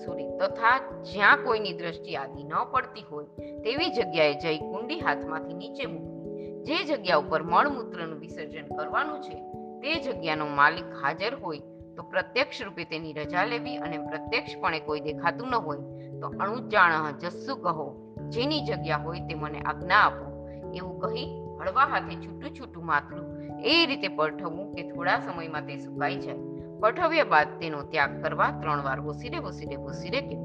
સોરી 0.06 0.28
તથા 0.40 1.02
જ્યાં 1.02 1.38
કોઈની 1.38 1.74
દ્રષ્ટિ 1.74 2.16
આદિ 2.16 2.44
ન 2.44 2.50
પડતી 2.72 3.02
હોય, 3.02 3.26
તેવી 3.62 3.90
જગ્યાએ 3.90 4.34
જઈ 4.34 4.58
કુંડી 4.58 5.00
હાથમાંથી 5.00 5.54
નીચે 5.54 5.86
મૂકવી. 5.86 6.64
જે 6.64 6.84
જગ્યા 6.84 7.16
ઉપર 7.16 7.44
મળમૂત્રનું 7.44 8.20
વિસર્જન 8.20 8.76
કરવાનું 8.76 9.22
છે, 9.22 9.36
તે 9.82 10.02
જગ્યાનો 10.02 10.48
માલિક 10.48 10.86
હાજર 11.04 11.36
હોય, 11.36 11.60
તો 11.96 12.04
પ્રત્યક્ષ 12.04 12.62
રૂપે 12.62 12.84
તેની 12.84 13.14
રજા 13.14 13.46
લેવી 13.46 13.78
અને 13.78 13.98
પ્રત્યક્ષપણે 13.98 14.80
કોઈ 14.80 15.00
દેખાતું 15.00 15.48
ન 15.48 15.56
હોય, 15.56 15.78
તો 16.20 16.28
અણુચાણ 16.28 17.18
જસ્સુ 17.18 17.56
કહો, 17.56 18.16
જેની 18.30 18.62
જગ્યા 18.62 18.98
હોય 18.98 19.20
તે 19.20 19.36
મને 19.36 19.60
આજ્ઞા 19.60 19.96
આપો. 19.96 20.48
એવું 20.76 21.00
કહી 21.00 21.26
હળવા 21.60 21.86
હાથે 21.86 22.16
છૂટું 22.16 22.52
છૂટું 22.52 22.86
માથું 22.86 23.40
એ 23.64 23.86
રીતે 23.86 24.08
પરઠવું 24.08 24.76
કે 24.76 24.84
થોડા 24.84 25.20
સમયમાં 25.20 25.66
તે 25.66 25.78
સુકાઈ 25.78 26.16
જાય. 26.16 26.49
પઠવ્યા 26.80 27.24
બાદ 27.24 27.60
તેનો 27.60 27.84
ત્યાગ 27.84 28.24
કરવા 28.24 28.52
ત્રણ 28.52 28.84
વાર 28.84 29.00
વસીરે 29.00 29.40
વસીરે 29.40 29.76
વસીરે 29.76 30.22
કે 30.22 30.36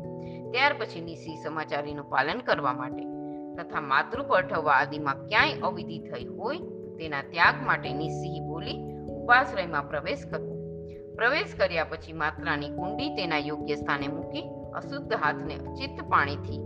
ત્યાર 0.52 0.74
પછી 0.78 1.00
નિશી 1.00 1.36
સમાચારીનું 1.36 2.10
પાલન 2.10 2.38
કરવા 2.38 2.72
માટે 2.72 3.04
તથા 3.58 3.80
માતૃ 3.80 4.22
પઠવવા 4.22 4.72
આદિમાં 4.72 5.26
ક્યાંય 5.26 5.52
અવિધિ 5.52 5.98
થઈ 5.98 6.26
હોય 6.26 6.60
તેના 6.98 7.22
ત્યાગ 7.22 7.54
માટે 7.66 7.92
નિસ્સિહ 7.92 8.42
બોલી 8.42 8.78
ઉપાશ્રયમાં 9.08 9.88
પ્રવેશ 9.88 10.26
કરવો 10.26 10.54
પ્રવેશ 11.16 11.54
કર્યા 11.54 11.84
પછી 11.84 12.12
માત્રાની 12.12 12.70
કુંડી 12.70 13.10
તેના 13.16 13.38
યોગ્ય 13.38 13.76
સ્થાને 13.76 14.08
મૂકી 14.08 14.44
અશુદ્ધ 14.74 15.12
હાથને 15.12 15.54
ચિત્ત 15.54 16.02
પાણીથી 16.08 16.60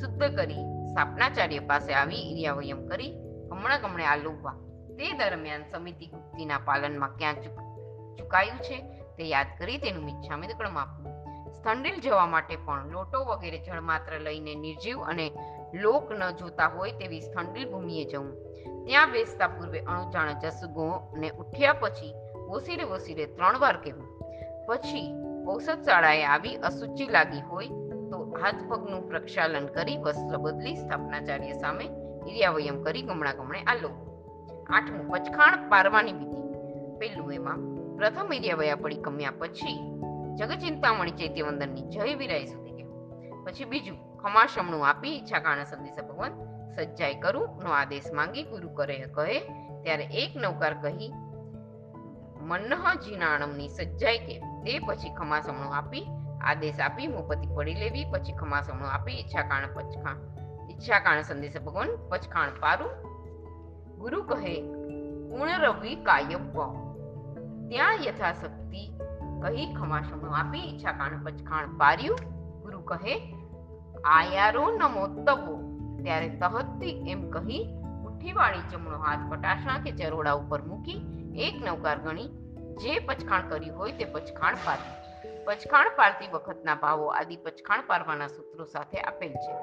શુદ્ધ 0.00 0.36
કરી 0.36 0.64
સ્થાપનાચાર્ય 0.90 1.60
પાસે 1.60 1.92
આવી 1.94 2.32
ઇરિયાવયમ 2.32 2.88
કરી 2.88 3.12
હમણાં 3.50 3.80
ગમણે 3.80 4.16
લોભવા 4.24 4.54
તે 4.96 5.12
દરમિયાન 5.18 5.64
સમિતિ 5.72 6.06
ગુપ્તિના 6.06 6.58
પાલનમાં 6.64 7.10
ક્યાં 7.16 7.34
ચૂક- 7.34 8.18
ચૂકાયું 8.18 8.58
છે? 8.58 8.99
તે 9.20 9.26
યાદ 9.28 9.46
કરી 9.58 9.78
તેનું 9.78 10.04
મિચ્છામી 10.04 10.46
આપવું. 10.76 11.06
સ્થંડિલ 11.52 12.00
જવા 12.00 12.26
માટે 12.26 12.56
પણ 12.56 12.88
લોટો 12.88 13.24
વગેરે 13.24 13.58
જળ 13.58 13.80
માત્ર 13.80 14.20
લઈને 14.20 14.54
નિર્જીવ 14.54 15.00
અને 15.00 15.32
લોક 15.74 16.12
ન 16.12 16.30
જોતા 16.30 16.66
હોય 16.66 16.92
તેવી 16.92 17.20
સ્થંડિલ 17.20 17.70
ભૂમિએ 17.72 18.04
જવું. 18.04 18.32
ત્યાં 18.86 19.12
બેસતા 19.12 19.48
પૂર્વે 19.48 19.80
અણુજાણ 19.80 20.38
જસગો 20.38 21.12
ને 21.16 21.30
ઉઠ્યા 21.30 21.72
પછી 21.72 22.14
ઓસીરે 22.48 22.84
ઓસીરે 22.84 23.26
ત્રણ 23.26 23.58
વાર 23.58 23.76
કહેવું. 23.76 24.08
પછી 24.66 25.14
ઔષધ 25.48 25.84
શાળાએ 25.84 26.24
આવી 26.24 26.56
અશુચિ 26.56 27.06
લાગી 27.06 27.40
હોય 27.40 27.66
તો 28.10 28.36
હાથ 28.42 28.62
પગનું 28.68 29.08
પ્રક્ષાલન 29.08 29.66
કરી 29.66 29.96
વસ્ત્ર 29.96 30.36
બદલી 30.36 30.74
સ્થાપનાચાર્ય 30.74 31.52
સામે 31.52 31.84
ઇરિયાવયમ 32.28 32.82
કરી 32.82 33.02
ગમણા 33.02 33.32
ગમણે 33.32 33.62
આલો 33.62 33.90
આઠમું, 34.70 35.08
પચખાણ 35.08 35.68
પારવાની 35.68 36.12
વિધિ. 36.12 36.40
પેલું 36.98 37.32
એમાં 37.32 37.79
પ્રથમ 38.00 38.32
ઇરિયાવયા 38.32 38.76
પડી 38.76 38.96
કમ્યા 38.96 39.32
પછી 39.32 39.78
જગચિંતામણી 40.34 41.12
ચૈત્યવંદનની 41.12 41.82
જય 41.82 42.14
વિરાય 42.16 42.46
સુધી 42.46 42.72
ગયો 42.72 43.40
પછી 43.44 43.64
બીજું, 43.64 43.98
ખમાશમણું 44.22 44.86
આપી 44.88 45.12
ઈચ્છા 45.16 45.38
કારણે 45.38 45.64
સંદેશ 45.64 45.98
ભગવાન 46.04 46.32
સજ્જાય 46.76 47.14
કરું 47.14 47.48
નો 47.64 47.70
આદેશ 47.70 48.08
માંગી 48.12 48.42
ગુરુ 48.42 48.68
કરે 48.68 48.96
કહે, 49.16 49.36
ત્યારે 49.82 50.04
એક 50.04 50.36
નૌકાર 50.36 50.74
કહી 50.74 51.12
મન્નહ 52.40 52.86
જીનાણમની 53.04 53.68
સજ્જાય 53.68 54.18
કે, 54.18 54.36
તે 54.64 54.80
પછી 54.88 55.14
ખમાસમણું 55.14 55.76
આપી 55.76 56.04
આદેશ 56.44 56.80
આપી 56.80 57.06
મોપતિ 57.06 57.48
પડી 57.56 57.74
લેવી, 57.74 58.04
પછી 58.12 58.32
ખમાસમણું 58.32 58.90
આપી 58.90 59.12
ઈચ્છા 59.12 59.42
કારણે 59.42 59.68
પચખાણ 59.74 60.18
ઈચ્છા 60.70 61.00
કારણે 61.00 61.22
સંદેશ 61.22 61.60
ભગવાન 61.60 61.88
પચખાણ 62.08 62.48
પારું. 62.60 62.92
ગુરુ 63.98 64.22
કહે 64.22 64.60
ઉણરવી 65.32 65.94
કાયવ્વ 65.94 66.89
ત્યાં 67.70 67.94
યથાશક્તિ 68.04 68.82
કહી 69.42 69.66
ખમાસમણું 69.74 70.36
આપી 70.36 70.58
ઈચ્છા 70.58 70.92
કારણે 70.92 71.18
પચખાણ 71.24 71.76
પાર્યું. 71.76 72.16
ગુરુ 72.62 72.80
કહે, 72.80 73.14
આયારો 74.04 74.64
નમો 74.70 75.04
તવો 75.24 75.54
ત્યારે 76.02 76.28
તહતી 76.28 76.94
એમ 77.08 77.30
કહી 77.30 77.60
મુઠ્ઠીવાળી 78.02 78.58
જમણો 78.72 78.98
હાથ 78.98 79.18
પટાશા 79.30 79.78
કે 79.82 79.92
ચરોડા 79.92 80.32
ઉપર 80.32 80.62
મૂકી 80.62 80.98
એક 81.38 81.60
નવકાર 81.64 81.98
ગણી. 81.98 82.28
જે 82.76 82.98
પચખાણ 82.98 83.48
કર્યું 83.48 83.78
હોય 83.78 83.92
તે 83.92 84.04
પચખાણ 84.04 84.54
પાર્યું 84.64 85.44
પચખાણ 85.44 85.88
પારતી 85.96 86.28
વખતના 86.32 86.74
ભાવો 86.74 87.06
આદિ 87.06 87.36
પચખાણ 87.36 87.86
પારવાના 87.86 88.26
સૂત્રો 88.26 88.64
સાથે 88.64 89.00
આપેલ 89.00 89.32
છે. 89.32 89.54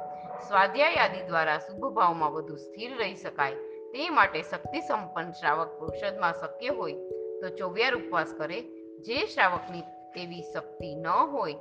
સ્વાધ્યાય 0.48 0.96
આદિ 0.96 1.28
દ્વારા 1.28 1.58
શુભ 1.58 1.94
ભાવમાં 1.94 2.32
વધુ 2.32 2.56
સ્થિર 2.56 2.98
રહી 2.98 3.16
શકાય. 3.16 3.52
તે 3.94 4.10
માટે 4.10 4.42
શક્તિ 4.42 4.82
સંપન્ન 4.82 5.32
શ્રાવક 5.32 5.70
પરિષદમાં 5.80 6.34
શક્ય 6.34 6.68
હોય 6.68 6.94
તો 7.42 7.50
ચોવ્યાર 7.50 7.96
ઉપવાસ 7.96 8.34
કરે. 8.38 8.62
જે 9.00 9.26
શ્રાવકની 9.26 9.82
તેવી 10.16 10.42
શક્તિ 10.42 10.96
ન 10.96 11.08
હોય, 11.08 11.54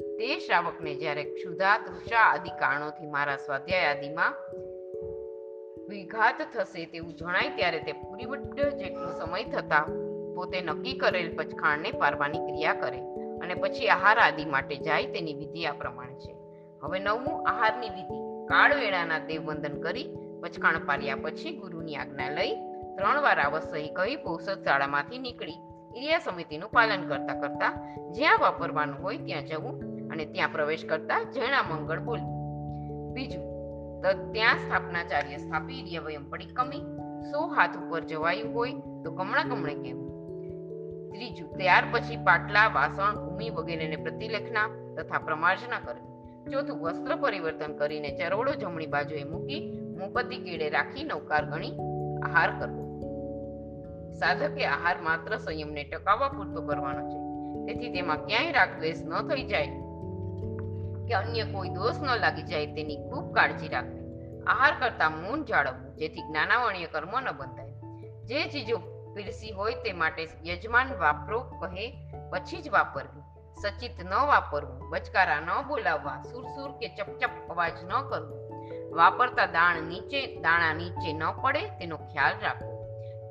તે 0.00 0.38
શ્રાવકને 0.38 0.94
જ્યારે 0.94 1.24
ક્ષુધા, 1.24 1.78
તૃષા 1.78 2.16
આદિ 2.16 2.50
કારણોથી 2.50 3.06
મારા 3.06 3.36
સ્વાધ્યાય 3.36 3.84
આદિમાં 3.84 4.32
વિઘાત 5.88 6.46
થશે 6.54 6.84
તેવું 6.84 7.16
જણાય 7.16 7.50
ત્યારે 7.56 7.78
તે 7.78 7.92
પૂરીવડ 7.92 8.60
જેટલો 8.70 9.10
સમય 9.18 9.44
થતા 9.44 9.86
પોતે 10.34 10.60
નક્કી 10.60 10.98
કરેલ 10.98 11.36
પચખાણને 11.36 11.90
પારવાની 11.90 12.38
ક્રિયા 12.38 12.74
કરે 12.74 12.98
અને 13.42 13.54
પછી 13.54 13.88
આહાર 13.88 14.18
આદિ 14.18 14.44
માટે 14.44 14.76
જાય 14.76 15.06
તેની 15.06 15.34
વિધિ 15.34 15.64
આ 15.64 15.72
પ્રમાણે 15.72 16.14
છે. 16.14 16.36
હવે 16.82 16.98
નવમું, 16.98 17.48
આહારની 17.48 17.88
વિધિ. 17.88 18.24
કાળવેળાના 18.48 19.18
દેવવંદન 19.18 19.80
કરી 19.80 20.08
પચખાણ 20.42 20.78
પાર્યા 20.86 21.16
પછી 21.16 21.56
ગુરુની 21.56 21.96
આજ્ઞા 21.96 22.30
લઈ 22.30 22.73
ત્રણ 22.96 23.22
વાર 23.22 23.38
આવશ્યક 23.40 23.96
કહી 23.96 24.16
પોષદ 24.24 24.58
શાળામાંથી 24.64 25.18
નીકળી. 25.18 25.58
ક્રિયા 25.92 26.18
સમિતિનું 26.18 26.70
પાલન 26.70 27.02
કરતા 27.08 27.40
કરતા 27.40 27.72
જ્યાં 28.12 28.40
વાપરવાનું 28.40 29.02
હોય 29.02 29.18
ત્યાં 29.26 29.46
જવું 29.46 29.74
અને 30.12 30.24
ત્યાં 30.26 30.52
પ્રવેશ 30.52 30.84
કરતા 30.84 31.20
જૈણા 31.34 31.64
મંગળ 31.70 32.00
બોલવું 32.00 32.32
બીજું, 33.14 33.44
તો 34.02 34.08
ત્યાં 34.32 34.58
સ્થાપનાચાર્ય 34.58 35.38
સ્થાપી 35.38 35.78
ઇરિયાવયમ 35.80 36.24
પડી 36.30 36.54
કમી, 36.56 36.82
સો 37.30 37.44
હાથ 37.56 37.76
ઉપર 37.76 38.02
જવાયું 38.04 38.54
હોય 38.54 38.74
તો 39.04 39.12
કમણા 39.12 39.44
કમણે 39.44 39.74
કહેવું. 39.74 40.08
ત્રીજું, 41.12 41.48
ત્યાર 41.56 41.84
પછી 41.92 42.18
પાટલા, 42.26 42.66
વાસણ, 42.68 43.20
ભૂમિ 43.22 43.50
વગેરેને 43.50 43.96
પ્રતિલેખના 43.96 44.68
તથા 44.96 45.18
પ્રમાર્જના 45.18 45.82
કરવી 45.86 46.52
ચોથું, 46.52 46.80
વસ્ત્ર 46.82 47.16
પરિવર્તન 47.16 47.76
કરીને 47.76 48.10
ચરોડો 48.18 48.54
જમણી 48.54 48.86
બાજુએ 48.86 49.24
મૂકી 49.24 49.60
મુપતિ 49.98 50.36
કેડે 50.46 50.68
રાખી 50.68 51.04
નૌકાર 51.04 51.44
ગણી 51.44 51.74
આહાર 52.26 52.50
કરવો. 52.60 52.83
સાધકે 54.14 54.66
આહાર 54.66 55.00
માત્ર 55.00 55.36
સંયમને 55.36 55.84
ટકાવવા 55.84 56.28
પૂરતો 56.28 56.62
કરવાનો 56.62 57.08
છે. 57.08 57.34
તેથી 57.66 57.92
તેમાં 57.92 58.26
ક્યાંય 58.26 58.52
રાગદ્વેષ 58.52 58.96
ન 59.04 59.28
થઈ 59.28 59.42
જાય. 59.42 59.66
કે 61.08 61.14
અન્ય 61.14 61.44
કોઈ 61.44 61.68
દોષ 61.68 61.94
ન 62.02 62.16
લાગી 62.16 62.42
જાય 62.42 62.66
તેની 62.66 62.96
ખૂબ 62.96 63.34
કાળજી 63.34 63.68
રાખવી. 63.68 64.04
આહાર 64.42 64.74
કરતા 64.80 65.10
મૌન 65.10 65.44
જાળવવું, 65.44 65.96
જેથી 65.96 66.20
જ્ઞાનાવણીય 66.20 66.86
કર્મ 66.86 67.20
ન 67.20 67.30
બંધાય. 67.30 67.70
જે 68.24 68.44
ચીજો 68.48 68.78
પીરસી 69.14 69.50
હોય 69.50 69.74
તે 69.74 69.92
માટે 69.92 70.28
યજમાન 70.46 70.86
વાપરો, 70.98 71.40
કહે, 71.40 72.10
પછી 72.30 72.62
જ 72.62 72.68
વાપરવી. 72.68 73.22
સચિત 73.62 74.06
ન 74.06 74.14
વાપરવું, 74.14 74.88
બચકારા 74.88 75.40
ન 75.40 75.68
બોલાવવા, 75.68 76.22
સુરસુર 76.22 76.70
કે 76.70 76.88
ચપચપ 76.88 77.30
અવાજ 77.50 77.72
ન 77.84 78.08
કરવો. 78.08 78.44
વાપરતા 78.96 79.46
દાણ 79.46 79.82
નીચે, 79.82 80.40
દાણા 80.40 80.74
નીચે 80.74 81.12
ન 81.12 81.22
પડે 81.42 81.60
તેનો 81.60 81.96
ખ્યાલ 81.96 82.32
રાખવો. 82.42 82.73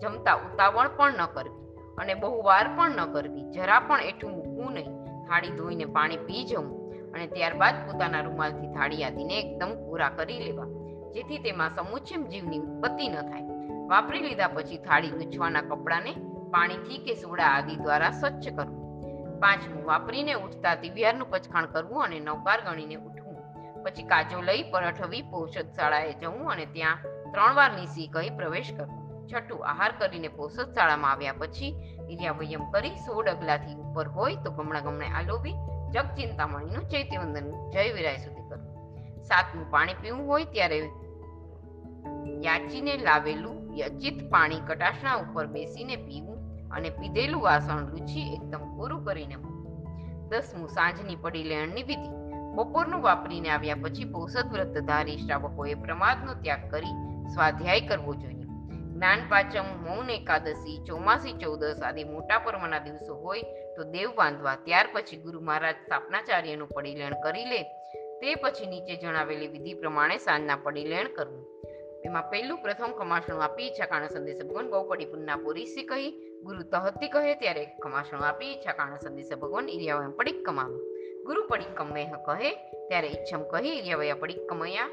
જમતા 0.02 0.38
ઉતાવળ 0.46 0.90
પણ 0.98 1.22
ન 1.22 1.34
કરવી 1.36 1.62
અને 2.02 2.14
બહુ 2.22 2.38
વાર 2.48 2.68
પણ 2.78 3.00
ન 3.00 3.14
કરવી. 3.14 3.46
જરા 3.56 3.82
પણ 3.88 4.08
એઠું 4.10 4.32
મૂકવું 4.38 4.74
નહીં. 4.78 4.92
થાળી 5.28 5.56
ધોઈને 5.58 5.86
પાણી 5.96 6.24
પી 6.28 6.44
જવું 6.50 6.72
અને 7.14 7.26
ત્યારબાદ 7.34 7.76
પોતાના 7.86 8.22
રૂમાલથી 8.28 8.72
થાળી 8.76 9.04
આદિને 9.08 9.36
એકદમ 9.40 9.72
પૂરા 9.82 10.12
કરી 10.18 10.40
લેવા, 10.46 10.70
જેથી 11.16 11.42
તેમાં 11.46 11.76
સમુચ્ચમ 11.78 12.24
જીવની 12.32 12.62
ઉત્પત્તિ 12.62 13.10
ન 13.10 13.16
થાય. 13.30 13.58
વાપરી 13.92 14.24
લીધા 14.28 14.52
પછી 14.56 14.80
થાળી 14.88 15.14
ગૂંચવાના 15.18 15.68
કપડાને 15.70 16.14
પાણીથી 16.54 17.04
કે 17.06 17.14
સોડા 17.22 17.52
આદિ 17.58 17.76
દ્વારા 17.84 18.14
સ્વચ્છ 18.22 18.50
કરવું. 18.58 18.80
પાંચમું, 19.42 19.84
વાપરીને 19.90 20.34
ઉઠતા 20.36 20.76
દિવ્યારનું 20.84 21.32
પચખાણ 21.32 21.72
કરવું 21.74 22.04
અને 22.06 22.20
નવકાર 22.20 22.60
ગણીને 22.68 22.98
ઉઠવું. 22.98 23.40
પછી 23.86 24.10
કાજો 24.12 24.42
લઈ 24.50 24.64
પરઠવી 24.74 25.24
પોષદ 25.32 25.72
શાળાએ 25.78 26.14
જવું 26.22 26.52
અને 26.54 26.66
ત્યાં 26.76 27.00
ત્રણ 27.32 27.56
વાર 27.56 27.72
નીસી 27.78 28.08
કહી 28.08 28.32
પ્રવેશ 28.40 28.72
કરવો. 28.78 29.03
છઠ્ઠું 29.28 29.68
આહાર 29.68 29.92
કરીને 30.00 30.30
પોષક 30.38 30.74
શાળામાં 30.76 31.12
આવ્યા 31.12 31.40
પછી 31.40 31.72
ઇરિયાવયમ 32.10 32.66
કરી 32.72 32.98
સો 33.06 33.22
ડગલાથી 33.22 33.78
ઉપર 33.86 34.08
હોય 34.08 34.42
તો 34.46 34.52
ગમણા 34.52 34.82
ગમણે 34.82 35.08
આલોવી, 35.12 35.56
જગ 35.92 36.06
ચિંતામણીનું 36.16 36.86
ચૈત્યવંદન 36.90 37.48
જય 37.74 37.88
વિરાય 37.94 38.20
સુધી 38.20 38.46
કરવું 38.50 39.24
સાતમું 39.24 39.66
પાણી 39.72 40.00
પીવું 40.02 40.26
હોય 40.26 40.46
ત્યારે 40.46 40.80
યાચીને 42.42 42.94
લાવેલું 42.98 43.58
યચિત 43.78 44.20
પાણી 44.30 44.62
કટાશના 44.68 45.18
ઉપર 45.18 45.46
બેસીને 45.48 45.98
પીવું 45.98 46.40
અને 46.72 46.90
પીધેલું 46.90 47.42
વાસણ 47.42 47.84
લૂછી 47.92 48.28
એકદમ 48.34 48.64
પૂરું 48.78 49.06
કરીને 49.06 49.38
દસમું, 50.30 50.70
સાંજની 50.70 51.16
પડી 51.16 51.44
લેણની 51.44 51.84
વિધિ. 51.84 52.10
બપોરનું 52.56 53.02
વાપરીને 53.02 53.50
આવ્યા 53.50 53.76
પછી 53.76 54.06
પોષદ 54.06 54.48
વ્રતધારી 54.52 55.18
શ્રાવકોએ 55.18 55.76
પ્રમાદનો 55.76 56.34
ત્યાગ 56.34 56.64
કરી 56.72 56.96
સ્વાધ્યાય 57.34 57.88
કરવો 57.88 58.14
જોઈએ. 58.14 58.43
જ્ઞાન 59.04 59.30
પાચમ 59.30 59.66
મૌન 59.84 60.10
એકાદશી, 60.10 60.84
ચોમાસી 60.88 61.34
ચૌદસ 61.34 61.82
આદિ 61.84 62.04
મોટા 62.04 62.40
પર્વના 62.40 62.80
દિવસો 62.80 63.16
હોય 63.16 63.42
તો 63.76 63.84
દેવ 63.84 64.16
બાંધવા 64.16 64.56
ત્યાર 64.56 64.88
પછી 64.94 65.18
ગુરુ 65.18 65.42
મહારાજ 65.42 65.76
સ્થાપનાચાર્યનું 65.76 66.70
પડીલેણ 66.70 67.16
કરી 67.24 67.46
લે. 67.46 67.64
તે 68.22 68.36
પછી 68.36 68.66
નીચે 68.66 68.96
જણાવેલી 68.96 69.48
વિધિ 69.48 69.74
પ્રમાણે 69.74 70.18
સાંજના 70.18 70.56
પડીલેણ 70.56 71.08
કરવું. 71.08 71.44
એમાં 72.06 72.30
પહેલું 72.30 72.64
પ્રથમ 72.64 72.92
કમાસણું 72.92 73.44
આપી 73.44 73.64
ઈચ્છાકાણ 73.64 74.08
સંદેશ 74.08 74.42
ભગવાન 74.46 74.70
બહુ 74.70 74.90
પડી 74.90 75.06
પુન્ના 75.06 75.36
પોરીસી 75.36 75.84
કહી, 75.84 76.10
ગુરુ 76.44 76.64
તહતી 76.64 77.08
કહે 77.08 77.36
ત્યારે 77.36 77.66
કમાસણું 77.66 78.28
આપી 78.28 78.46
ઈચ્છાકાણ 78.46 78.98
સંદેશ 78.98 79.34
ભગવાન 79.34 79.70
ઇરિયાવયમ 79.70 80.12
પડિક 80.12 80.46
કમાવું. 80.46 80.82
ગુરુ 81.26 81.48
પડીક 81.48 81.76
કમેહ 81.76 82.12
કહે 82.26 82.56
ત્યારે 82.88 83.08
ઈચ્છમ 83.08 83.44
કહી, 83.44 83.78
ઇરિયાવયા 83.80 84.16
પડીક 84.16 84.48
કમયા. 84.50 84.90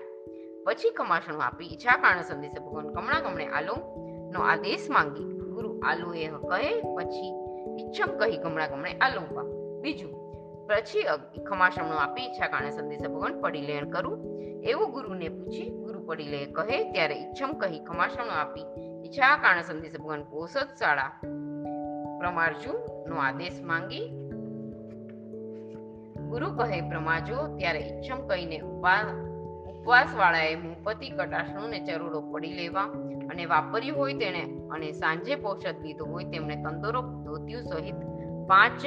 પછી 0.66 0.90
કમાસણું 0.90 1.42
આપી 1.42 1.64
ઈચ્છા 1.64 1.96
કારણ 1.96 2.22
સંદેશ 2.22 2.60
ભગવાન 2.60 2.88
કમણા 2.88 3.20
કમણે 3.20 3.46
આલો. 3.46 3.99
નો 4.32 4.40
આદેશ 4.40 4.86
માંગી. 4.90 5.28
ગુરુ 5.54 5.80
આલુએ 5.80 6.26
કહે, 6.26 6.70
પછી 6.96 7.30
ઈચ્છમ 7.80 8.18
કહી 8.18 8.36
ગમણા 8.36 8.66
ગમણે 8.66 8.92
આલોવા. 8.92 9.46
બીજું, 9.80 10.12
પછી 10.68 11.04
ખમાસણું 11.44 11.98
આપી 12.00 12.22
ઈચ્છા 12.22 12.48
કારણે 12.48 12.70
સંદેશ 12.70 13.00
ભગવાન 13.08 13.40
પડી 13.40 13.60
લેણ 13.60 13.90
કરું. 13.90 14.16
એવું 14.62 14.92
ગુરુને 14.92 15.28
પૂછી, 15.28 15.70
ગુરુ 15.70 16.00
પડી 16.06 16.24
લે 16.24 16.44
કહે, 16.46 16.92
ત્યારે 16.92 17.14
ઈચ્છમ 17.14 17.52
કહી 17.52 17.80
ખમાસણું 17.84 18.32
આપી 18.32 18.64
ઈચ્છા 19.06 19.36
કારણે 19.36 19.62
સંદેશ 19.62 19.96
ભગવાન 19.98 20.22
પોષદ 20.22 20.74
શાળા 20.78 21.10
પ્રમાર્જુ 22.18 22.72
નો 23.08 23.16
આદેશ 23.16 23.60
માંગી. 23.62 24.06
ગુરુ 26.28 26.46
કહે 26.56 26.80
પ્રમાજો 26.80 27.36
ત્યારે 27.58 27.78
ઈચ્છમ 27.78 28.26
કહીને 28.28 28.58
ઉપા 28.60 28.98
ઉપવાસ 29.70 30.10
વાળાએ 30.16 30.56
મુપતિ 30.56 31.10
કટાશનું 31.10 31.70
ને 31.70 31.80
ચરોડો 31.84 32.20
પડી 32.20 32.52
લેવા. 32.52 32.86
અને 33.30 33.44
વાપર્યું 33.46 33.98
હોય 33.98 34.14
તેણે 34.14 34.42
અને 34.70 34.88
સાંજે 34.92 35.34
પોષદ 35.34 35.84
લીધું 35.84 36.12
હોય 36.12 36.24
તેમણે 36.24 36.56
તંદુરો 36.56 37.02
ધોતિયું 37.26 37.64
સહિત 37.64 38.00
પાંચ 38.48 38.82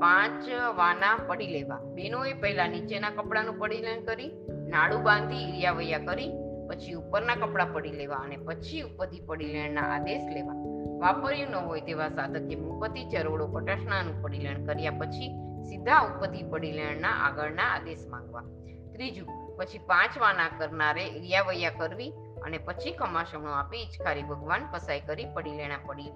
પાંચ 0.00 0.44
વાના 0.76 1.16
પડી 1.28 1.46
લેવા. 1.46 1.80
બેનોએ 1.94 2.32
પહેલા 2.32 2.68
નીચેના 2.68 3.10
કપડાનું 3.10 3.58
પરિધાન 3.58 4.04
કરી, 4.04 4.30
નાડું 4.68 5.02
બાંધી 5.02 5.42
ઇરિયાવૈયા 5.48 5.98
કરી, 5.98 6.30
પછી 6.68 6.94
ઉપરના 6.94 7.34
કપડાં 7.34 7.72
પડી 7.74 7.92
લેવા 7.92 8.22
અને 8.26 8.36
પછી 8.36 8.82
ઉપરથી 8.82 9.20
પડી 9.20 9.50
લેણના 9.52 9.86
આદેશ 9.96 10.26
લેવા. 10.34 10.56
વાપર્યું 11.02 11.50
ન 11.50 11.68
હોય 11.68 11.80
તેવા 11.80 12.08
સાધકે 12.08 12.56
મુપતિ 12.56 13.04
ચરોડો 13.04 13.46
કટાસણાનું 13.46 14.16
પરિલેણ 14.22 14.64
કર્યા 14.66 14.96
પછી 15.00 15.30
સીધા 15.68 16.00
ઉપરથી 16.00 16.48
પરિલેણના 16.54 17.16
આગળના 17.26 17.70
આદેશ 17.74 18.04
માંગવા. 18.10 18.46
ત્રીજું 18.92 19.28
પછી 19.60 19.78
પાંચ 19.78 20.18
વાના 20.18 20.48
કરનારે 20.58 21.04
રિયાવૈયા 21.10 21.70
કરવી 21.70 22.12
અને 22.44 22.58
પછી 22.58 22.92
કમાસમણો 22.92 23.50
આપી 23.52 23.82
ઈચકારી 23.82 24.22
ભગવાન 24.22 24.62
પસાઈ 24.72 25.00
કરી 25.00 25.24
પડી 25.34 25.50
લેણા 25.50 25.78
પડી. 25.86 26.12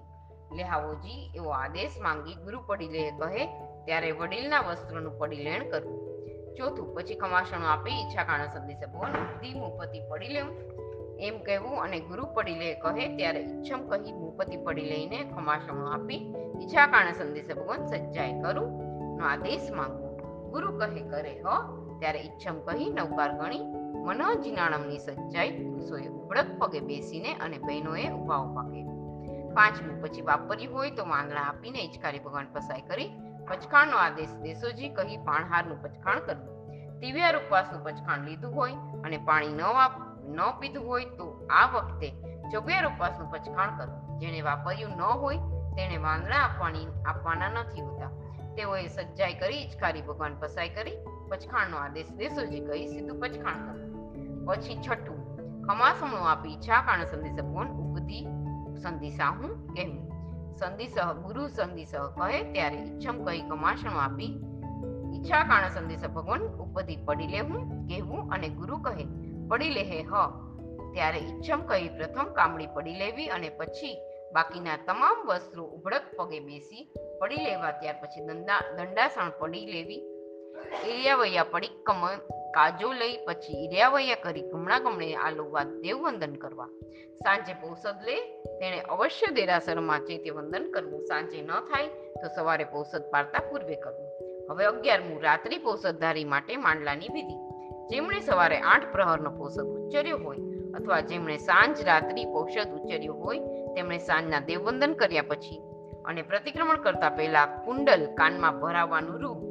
લેહાવોજી 0.57 1.31
એવો 1.35 1.51
આદેશ 1.51 1.97
માંગી 2.01 2.35
ગુરુ 2.35 2.61
પડી 2.67 2.89
લે 2.89 3.11
કહે, 3.11 3.47
ત્યારે 3.85 4.11
વડીલના 4.11 4.61
વસ્ત્રનું 4.61 5.19
પડીલેણ 5.19 5.71
કરવું 5.71 6.01
ચોથું, 6.57 6.95
પછી 6.95 7.15
કમાસણો 7.15 7.67
આપી 7.67 7.91
ઈચ્છા 7.91 8.25
કાણા 8.25 8.47
સંદેશ 8.47 8.89
ભગવાન 8.89 9.13
બુદ્ધિ 9.13 9.55
મુપતિ 9.55 10.01
પડી 10.11 10.29
લેવું. 10.29 10.57
એમ 11.21 11.39
કહેવું 11.39 11.83
અને 11.83 12.01
ગુરુ 12.01 12.27
પડી 12.35 12.55
લે 12.55 12.75
કહે, 12.75 13.17
ત્યારે 13.17 13.41
ઈચ્છમ 13.41 13.89
કહી 13.89 14.13
મુપતિ 14.13 14.57
પડી 14.57 14.83
લઈને 14.83 15.25
ખમાસણો 15.25 15.87
આપી 15.87 16.35
ઈચ્છા 16.63 16.87
કાણે 16.87 17.13
સંદેશ 17.13 17.57
ભગવાન 17.57 17.87
સજ્જાય 17.87 18.43
કરું. 18.43 18.71
નો 19.19 19.25
આદેશ 19.25 19.71
માંગુ 19.71 20.17
ગુરુ 20.51 20.79
કહે, 20.79 21.01
કરે 21.11 21.41
હ 21.41 21.84
ત્યારે 22.01 22.21
ઈચ્છમ 22.21 22.57
કહી 22.67 22.91
નવકાર 22.91 23.33
ગણી 23.33 23.65
મન 24.07 24.23
જીનાણમની 24.43 24.99
સજ્જાઈ 24.99 25.53
પુરુષોએ 25.53 26.09
ઉબળક 26.09 26.49
પગે 26.59 26.81
બેસીને 26.81 27.35
અને 27.35 27.59
બહેનોએ 27.59 28.09
ઊભા 28.11 28.39
ઊભા 28.39 28.65
પાંચમું 29.55 30.03
પછી 30.03 30.21
વાપર્યું 30.21 30.75
હોય 30.75 30.91
તો 30.91 31.05
માંગણા 31.05 31.45
આપીને 31.45 31.79
હિચકારી 31.79 32.19
ભગવાન 32.19 32.47
પસાઈ 32.47 32.83
કરી 32.83 33.11
પચખાણનો 33.49 33.97
આદેશ 33.97 34.35
દેશોજી 34.43 34.89
કહી 34.89 35.19
પાણહારનું 35.19 35.79
પચખાણ 35.83 36.21
કરવું. 36.21 36.51
દિવ્યાર 37.01 37.37
ઉપવાસનું 37.37 37.85
પચખાણ 37.85 38.25
લીધું 38.25 38.55
હોય 38.55 38.77
અને 39.05 39.19
પાણી 39.19 39.53
ન 39.53 39.63
વાપ, 39.79 39.95
ન 40.29 40.41
પીધું 40.61 40.87
હોય 40.87 41.05
તો 41.05 41.27
આ 41.51 41.67
વખતે 41.67 42.09
ચોગિયાર 42.53 42.87
ઉપવાસનું 42.87 43.31
પચખાણ 43.31 43.77
કરવું 43.79 44.21
જેણે 44.21 44.41
વાપર્યું 44.43 44.95
ન 44.97 45.03
હોય 45.23 45.39
તેણે 45.77 45.99
વાંદણા 45.99 46.43
આપવાની, 46.45 46.87
આપવાના 47.07 47.49
નથી 47.49 47.81
હોતા. 47.81 48.13
તેઓએ 48.57 48.89
સજ્જાઈ 48.89 49.35
કરી 49.35 49.63
ઇચકારી 49.63 50.03
ભગવાન 50.03 50.35
પસાઈ 50.41 50.69
કરી 50.69 50.97
પચખાણનો 51.35 51.77
આદેશ 51.77 52.11
દેશોજી 52.23 52.65
કહી, 52.69 52.87
સીધું 52.89 53.21
પચખાણ 53.21 53.61
કરવું 53.67 54.47
પછી 54.47 54.77
છઠ્ઠું 54.77 55.21
ખમાસમણું 55.67 56.27
આપી 56.31 56.55
ઈચ્છા, 56.55 56.81
કારણે 56.87 57.07
સંદેશ 57.07 57.37
ભગવાન 57.39 57.71
ઉપદી 57.85 58.25
સંદિશા 58.83 59.31
હું 59.39 59.53
કહેવું. 59.75 60.03
સંદિસહ 60.59 60.99
ગુરુ 61.25 61.49
સંદિસહ 61.49 61.95
કહે, 62.17 62.39
ત્યારે 62.53 62.77
ઈચ્છમ 62.77 63.17
કહી 63.27 63.43
કમાસણું 63.51 64.01
આપી 64.03 64.33
ઈચ્છા, 65.15 65.43
કારણે 65.45 65.71
સંદેશ 65.71 66.07
ભગવાન 66.09 66.43
ઉપધિ 66.65 66.97
પડી 66.97 67.27
લેવું, 67.27 67.63
કહેવું 67.87 68.33
અને 68.35 68.49
ગુરુ 68.49 68.79
કહે, 68.79 69.05
પડી 69.49 69.71
લેહે 69.71 70.01
હ 70.03 70.13
ત્યારે 70.95 71.19
ઈચ્છમ 71.19 71.61
કહી 71.67 71.89
પ્રથમ 71.89 72.29
કામડી 72.33 72.67
પડી 72.67 72.99
લેવી 72.99 73.29
અને 73.29 73.49
પછી 73.49 73.95
બાકીના 74.35 74.77
તમામ 74.77 75.19
વસ્ત્રો 75.29 75.65
ઉભડક 75.65 76.05
પગે 76.19 76.41
બેસી 76.41 76.89
પડી 77.21 77.45
લેવા, 77.45 77.71
ત્યાર 77.71 77.99
પછી 78.03 78.27
દંડા, 78.27 78.63
દંડાસણ 78.77 79.33
પડી 79.41 79.67
લેવી. 79.67 80.03
એરિયાવૈયા 80.73 81.45
પડી 81.45 81.69
કમ 81.87 82.07
કાજો 82.55 82.93
લઈ 82.93 83.17
પછી 83.27 83.65
ઈર્યાવૈયા 83.65 84.15
કરી 84.23 84.41
ગમણા 84.41 84.79
ગમણે 84.79 85.15
આલોવા 85.15 85.65
દેવવંદન 85.65 86.35
કરવા. 86.35 86.67
સાંજે 87.15 87.53
પૌષદ 87.53 87.97
લે, 88.05 88.17
તેણે 88.61 88.81
અવશ્ય 88.81 89.27
દેરાસરમાં 89.33 90.01
ચૈત્ય 90.01 90.31
વંદન 90.31 90.71
કરવું. 90.71 91.05
સાંજે 91.05 91.43
ન 91.43 91.47
થાય 91.47 91.87
તો 91.89 92.29
સવારે 92.37 92.65
પૌષદ 92.65 93.11
પાડતા 93.11 93.39
પૂર્વે 93.39 93.77
કરવું. 93.77 94.11
હવે 94.51 94.65
અગિયારમું 94.65 95.23
રાત્રિ 95.23 95.59
પોષદધારી 95.59 96.25
માટે 96.25 96.57
માંડલાની 96.57 97.09
વિધિ. 97.09 97.37
જેમણે 97.91 98.21
સવારે 98.21 98.59
આઠ 98.59 98.93
પ્રહરનો 98.93 99.31
પોષદ 99.31 99.67
ઉચ્ચર્યો 99.67 100.19
હોય 100.19 100.37
અથવા 100.75 101.01
જેમણે 101.01 101.37
સાંજ 101.37 101.83
રાત્રિ 101.83 102.25
પૌષદ 102.25 102.69
ઉચ્ચર્યો 102.69 103.15
હોય, 103.15 103.39
તેમણે 103.75 103.99
સાંજના 103.99 104.41
દેવવંદન 104.41 104.93
કર્યા 104.93 105.23
પછી 105.23 105.61
અને 106.05 106.23
પ્રતિક્રમણ 106.23 106.77
કરતા 106.77 107.11
પહેલા 107.11 107.47
કુંડલ 107.47 108.15
કાનમાં 108.15 108.61
ભરાવવાનું 108.61 109.21
રૂપ 109.21 109.44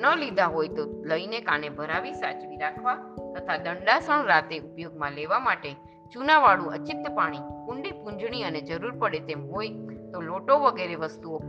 ન 0.00 0.16
લીધા 0.16 0.46
હોય 0.46 0.68
તો 0.68 1.02
લઈને 1.04 1.40
કાને 1.40 1.68
ભરાવી 1.68 2.12
સાચવી 2.12 2.56
રાખવા 2.56 2.94
તથા 3.34 3.56
દંડાસણ 3.56 4.24
રાતે 4.24 4.58
ઉપયોગમાં 4.58 5.12
લેવા 5.12 5.38
માટે 5.38 5.72
ચૂનાવાળું 6.12 6.72
અચિત 6.72 7.08
પાણી, 7.14 7.38
કુંડી 7.38 7.90
પૂંજણી 7.90 8.42
અને 8.42 8.60
જરૂર 8.60 8.98
પડે 8.98 9.20
તેમ 9.20 9.50
હોય 9.50 9.68
તો 10.12 10.20
લોટો 10.20 10.58
વગેરે 10.58 10.94
વસ્તુઓ 10.94 11.40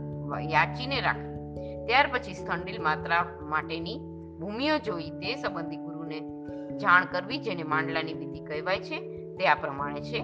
યાચીને 0.50 1.00
રાખવી. 1.00 1.86
ત્યાર 1.86 2.08
પછી 2.12 2.34
સ્થંડિલ 2.34 2.82
માત્રા 2.82 3.26
માટેની 3.40 3.98
ભૂમિઓ 4.40 4.78
જોઈ 4.78 5.10
તે 5.10 5.36
સંબંધી 5.36 5.76
ગુરુને 5.76 6.20
જાણ 6.76 7.04
કરવી 7.04 7.38
જેને 7.38 7.62
માંડલાની 7.62 8.14
વિધિ 8.14 8.40
કહેવાય 8.40 8.80
છે, 8.80 9.00
તે 9.36 9.48
આ 9.48 9.54
પ્રમાણે 9.54 10.00
છે. 10.00 10.18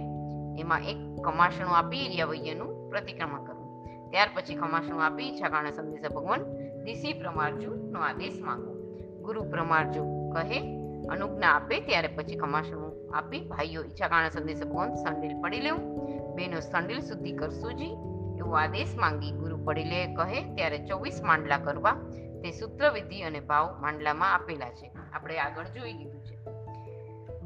એમાં 0.61 0.81
એક 0.81 1.23
કમાસણું 1.25 1.77
આપી 1.77 2.09
રિયાવૈયાનું 2.09 2.91
પ્રતિક્રમણ 2.91 3.45
કરવું. 3.45 3.69
ત્યાર 4.11 4.29
પછી 4.35 4.55
કમાસણું 4.55 5.05
આપી 5.05 5.23
ઈચ્છા 5.23 5.49
કારણે 5.49 5.71
સંદેશા 5.71 6.09
ભગવાન 6.09 6.41
દિશી 6.89 7.13
પ્રમાણજુનો 7.13 8.01
આદેશ 8.01 8.41
માંગો. 8.41 8.73
ગુરુ 9.23 9.43
પ્રમાણજુ 9.43 10.31
કહે, 10.35 10.61
અનુજ્ઞા 11.09 11.49
આપે 11.49 11.81
ત્યારે 11.81 12.09
પછી 12.09 12.37
કમાસણું 12.37 13.17
આપી 13.17 13.41
ભાઈઓ 13.41 13.83
ઈચ્છા 13.83 14.09
કારણે 14.09 14.31
સંદેશ 14.31 14.63
કોણ 14.63 14.95
સંડિલ 14.95 15.41
પડી 15.41 15.61
લેવું? 15.61 16.09
બેનો 16.35 16.61
સંડિલ 16.61 17.01
સુધી 17.01 17.33
કરશુજી 17.33 17.91
એવો 18.39 18.53
આદેશ 18.53 18.89
માંગી 18.97 19.31
ગુરુ 19.31 19.65
પડી 19.65 19.85
લે 19.85 20.15
કહે, 20.15 20.55
ત્યારે 20.55 20.79
ચોવીસ 20.79 21.21
માંડલા 21.23 21.59
કરવા. 21.59 21.93
તે 22.43 22.51
સૂત્ર 22.51 22.91
વિધિ 22.91 23.23
અને 23.23 23.41
ભાવ 23.41 23.81
માંડલામાં 23.81 24.35
આપેલા 24.35 24.71
છે. 24.71 24.93
આપણે 25.13 25.39
આગળ 25.39 25.65
જોઈ 25.65 25.93
લીધું. 25.93 26.18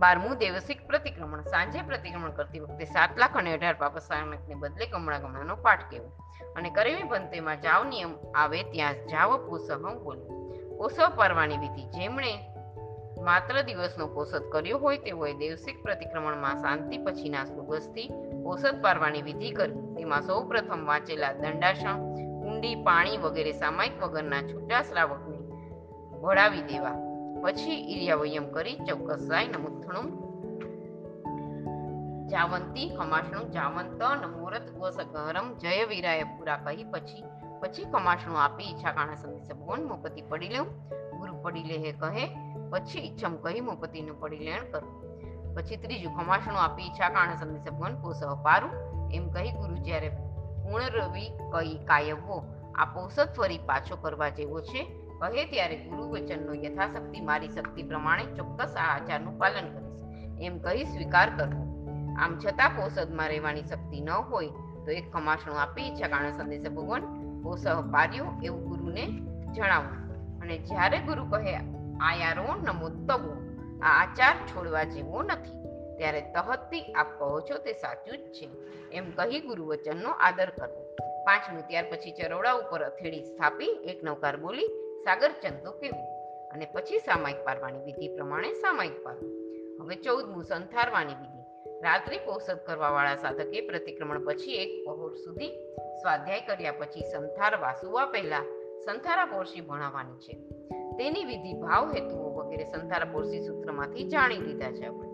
બારમું 0.02 0.38
દેવસિક 0.38 0.86
પ્રતિક્રમણ. 0.86 1.40
સાંજે 1.40 1.82
પ્રતિક્રમણ 1.82 2.30
કરતી 2.30 2.58
વખતે 2.58 2.84
સાત 2.84 3.18
લાખ 3.18 3.36
અને 3.36 3.52
અઢાર 3.54 3.74
પાપસાયકને 3.74 4.54
બદલે 4.54 4.86
કમળા 4.86 5.18
કમળાનો 5.18 5.56
પાઠ 5.56 5.90
કહેવો. 5.90 6.08
અને 6.56 6.70
કરેવી 6.70 7.02
બંતેમાં 7.02 7.60
જાવ 7.60 7.84
નિયમ 7.84 8.14
આવે 8.34 8.62
ત્યાં 8.62 8.94
જાવ 8.94 9.36
પોસહમ 9.46 9.98
બોલવું. 10.04 10.42
પોસવ 10.78 11.10
પરવાની 11.16 11.56
વિધિ 11.56 11.84
જેમણે 11.84 12.32
માત્ર 13.22 13.62
દિવસનો 13.62 14.06
પોષદ 14.06 14.48
કર્યો 14.52 14.78
હોય 14.78 14.98
તેઓએ 14.98 15.32
દેવસિક 15.32 15.82
પ્રતિક્રમણમાં 15.82 16.56
શાંતિ 16.56 16.98
પછીના 16.98 17.44
સુગસથી 17.44 18.08
પોષદ 18.42 18.82
પારવાની 18.82 19.22
વિધિ 19.22 19.50
કરી 19.50 19.72
તેમાં 19.72 20.22
સૌ 20.22 20.42
પ્રથમ 20.48 20.86
વાંચેલા 20.86 21.32
દંડાસણ, 21.32 22.02
ઊંડી 22.44 22.74
પાણી 22.74 23.16
વગેરે 23.16 23.52
સામાયિક 23.52 24.02
વગરના 24.02 24.42
છૂટા 24.42 24.82
શ્રાવકને 24.82 25.38
ભળાવી 26.18 26.62
દેવા. 26.62 27.11
પછી 27.42 27.94
ઈર્યાવયમ 27.94 28.52
કરી 28.52 28.76
ચોક્કસાય 28.76 29.48
નમુથણું. 29.48 30.06
જાવંતી 32.28 32.88
કમાશણું 32.88 33.50
જાવંત 33.50 34.02
નમોરત 34.02 34.70
ગોસગહરમ 34.70 35.58
જય 35.58 35.84
વીરાય 35.84 36.22
પૂરા 36.22 36.56
કહી 36.56 36.84
પછી 36.84 37.24
પછી 37.60 37.84
કમાશણું 37.84 38.42
આપી 38.42 38.64
ઈચ્છા 38.64 38.92
કાણા 38.92 39.14
સંદેશ 39.14 39.52
ભગવાન 39.56 39.84
મોપતિ 39.84 40.22
પડી 40.22 40.48
લેવું. 40.48 40.88
ગુરુ 41.18 41.42
પડી 41.42 41.62
લે 41.62 41.92
કહે, 41.92 42.24
પછી 42.70 42.98
ઈચ્છમ 42.98 43.36
કહી 43.36 43.60
મોપતિનું 43.60 44.20
પડી 44.20 44.38
લેણ 44.38 44.70
કરું. 44.72 44.92
પછી 45.54 45.76
ત્રીજું 45.76 46.12
કમાશણું 46.18 46.60
આપી 46.60 46.82
ઈચ્છા 46.82 47.08
કાણા 47.08 47.34
સંદેશ 47.34 47.72
ભગવાન 47.72 48.02
પોસહ 48.02 48.42
પારું. 48.42 48.72
એમ 49.10 49.30
કહી 49.30 49.50
ગુરુ 49.50 49.74
જ્યારે 49.74 50.08
પૂર્ણ 50.62 50.84
રવિ 50.84 51.28
કહી 51.52 51.84
કાયવો 51.84 52.44
આ 52.74 52.84
પોષક 52.84 53.34
ફરી 53.36 53.58
પાછો 53.58 53.96
કરવા 53.96 54.28
જેવો 54.28 54.60
છે. 54.60 55.02
કહે 55.22 55.42
ત્યારે 55.50 55.76
ગુરુ 55.88 56.04
વચનનો 56.12 56.54
યથાશક્તિ 56.64 57.20
મારી 57.28 57.52
શક્તિ 57.56 57.82
પ્રમાણે 57.90 58.24
ચોક્કસ 58.38 58.72
આ 58.76 58.88
આચારનું 58.94 59.34
પાલન 59.38 59.68
કરીશ. 59.74 60.00
એમ 60.46 60.54
કહી 60.64 60.84
સ્વીકાર 60.84 61.28
કરવો. 61.38 61.62
આમ 62.22 62.32
છતાં 62.42 62.72
પોષદમાં 62.76 63.28
રહેવાની 63.28 63.68
શક્તિ 63.70 64.00
ન 64.00 64.10
હોય 64.30 64.50
તો 64.84 64.90
એક 64.90 65.06
ખમાસણું 65.14 65.60
આપી 65.64 65.86
ઈચ્છા 65.88 66.12
કારણે 66.14 66.32
સંદેશ 66.32 66.74
ભગવાન 66.78 67.04
પોષહ 67.42 67.66
પાર્યો 67.94 68.26
એવું 68.42 68.64
ગુરુને 68.70 69.04
જણાવવું 69.54 69.98
અને 70.42 70.56
જ્યારે 70.68 70.98
ગુરુ 71.08 71.24
કહે, 71.32 71.54
આયારો 72.08 72.54
નમોત્તવો 72.66 73.32
આ 73.82 73.92
આચાર 74.02 74.34
છોડવા 74.50 74.84
જેવો 74.84 75.22
નથી, 75.22 75.58
ત્યારે 75.98 76.20
તહતથી 76.34 76.84
આપ 76.92 77.08
કહો 77.18 77.40
છો 77.40 77.56
તે 77.64 77.72
સાચું 77.82 78.18
જ 78.18 78.24
છે. 78.36 78.46
એમ 78.92 79.06
કહી 79.18 79.40
ગુરુ 79.40 79.64
વચનનો 79.66 80.10
આદર 80.26 80.50
કરવો. 80.50 80.82
પાંચમું 81.26 81.66
ત્યાર 81.68 81.86
પછી 81.90 82.16
ચરોડા 82.18 82.54
ઉપર 82.60 82.80
અથેડી 82.82 83.24
સ્થાપી, 83.24 83.72
એક 83.90 83.98
નવકાર 84.04 84.36
બોલી 84.36 84.70
સાગર 85.04 85.30
ચંદો 85.30 85.70
અને 86.54 86.66
પછી 86.72 86.98
સામાયિક 86.98 87.44
પારવાની 87.44 87.78
વિધિ 87.78 88.08
પ્રમાણે 88.08 88.52
સામાયિક 88.52 89.04
પારવું. 89.04 89.30
હવે 89.82 89.94
ચૌદમું, 89.94 90.44
સંથારવાની 90.44 91.14
વિધિ. 91.14 91.42
રાત્રિ 91.80 92.18
પોષદ 92.18 92.58
કરવાવાળા 92.66 93.16
સાધકે 93.16 93.60
પ્રતિક્રમણ 93.60 94.24
પછી 94.24 94.52
એક 94.52 94.86
પહોર 94.86 95.14
સુધી 95.14 95.48
સ્વાધ્યાય 95.74 96.40
કર્યા 96.40 96.72
પછી 96.72 97.00
સંથારવા 97.12 97.72
સુવા 97.72 98.06
પહેલા 98.06 98.42
સંથારા 98.84 99.24
પોરસી 99.24 99.60
ભણાવવાની 99.60 100.14
છે. 100.14 100.32
તેની 100.96 101.24
વિધિ 101.24 101.52
ભાવ 101.52 101.92
હેતુઓ 101.92 102.30
વગેરે 102.30 102.64
સંથારા 102.64 103.12
પોરસી 103.12 103.40
સૂત્રમાંથી 103.40 104.04
જાણી 104.04 104.36
લીધા 104.36 104.72
છે 104.72 104.86
આપણે. 104.86 105.08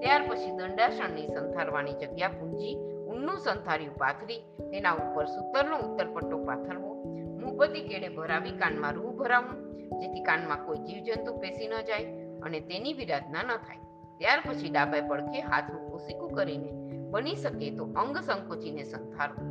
ત્યાર 0.00 0.28
પછી 0.28 0.50
દંડાસણની 0.50 1.26
સંથારવાની 1.26 1.92
જગ્યા 1.92 2.28
પૂંજી, 2.28 2.74
ઊનનું 3.06 3.38
સંથાર્યું 3.38 3.94
પાથરી, 3.94 4.38
તેના 4.70 4.92
ઉપર 4.92 5.24
સૂતરનો 5.24 5.78
ઉત્તર 5.78 6.06
પટ્ટો 6.06 6.38
પાથરવો 7.44 7.56
બધી 7.56 7.88
કેડે 7.88 8.08
ભરાવી 8.08 8.52
કાનમાં 8.52 8.92
રૂ 8.92 9.10
ભરાવવું 9.10 9.58
જેથી 10.00 10.20
કાનમાં 10.20 10.66
કોઈ 10.66 10.78
જીવજંતુ 10.78 11.36
પેસી 11.40 11.68
ન 11.68 11.80
જાય 11.80 12.04
અને 12.42 12.60
તેની 12.60 12.92
વિરાધના 12.92 13.42
ન 13.42 13.56
થાય. 13.56 13.78
ત્યાર 14.18 14.40
પછી 14.40 14.70
ડાબે 14.70 15.00
પડખે 15.00 15.40
હાથનું 15.40 15.92
ઓસીકું 15.92 16.32
કરીને 16.32 16.72
બની 17.10 17.34
શકે 17.34 17.70
તો 17.70 17.84
અંગ 17.84 18.16
સંકોચીને 18.18 18.82
સંથારવું 18.82 19.48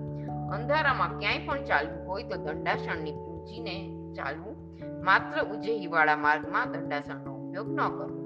અંધારામાં 0.49 1.19
ક્યાંય 1.19 1.45
પણ 1.45 1.63
ચાલવું 1.63 2.07
હોય 2.07 2.23
તો 2.23 2.35
દંડાસણની 2.35 3.11
પૂંચીને 3.11 3.75
ચાલવું. 4.13 4.55
માત્ર 5.03 5.43
ઉજેહીવાળા 5.43 6.15
માર્ગમાં 6.15 6.71
દંડાસણનો 6.71 7.31
ઉપયોગ 7.35 7.69
ન 7.69 7.77
કરવો. 7.77 8.19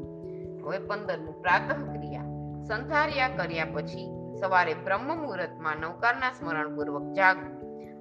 હવે 0.66 0.80
પંદરનું 0.80 1.42
પ્રાતઃ 1.42 1.72
ક્રિયા. 1.72 2.24
સંથાર્યા 2.68 3.28
કર્યા 3.28 3.66
પછી 3.66 4.10
સવારે 4.40 4.74
બ્રહ્મ 4.74 5.08
મુહૂર્તમાં 5.08 5.78
નૌકારના 5.78 6.32
સ્મરણ 6.32 6.76
પૂર્વક 6.76 7.14
જાગવું. 7.14 7.54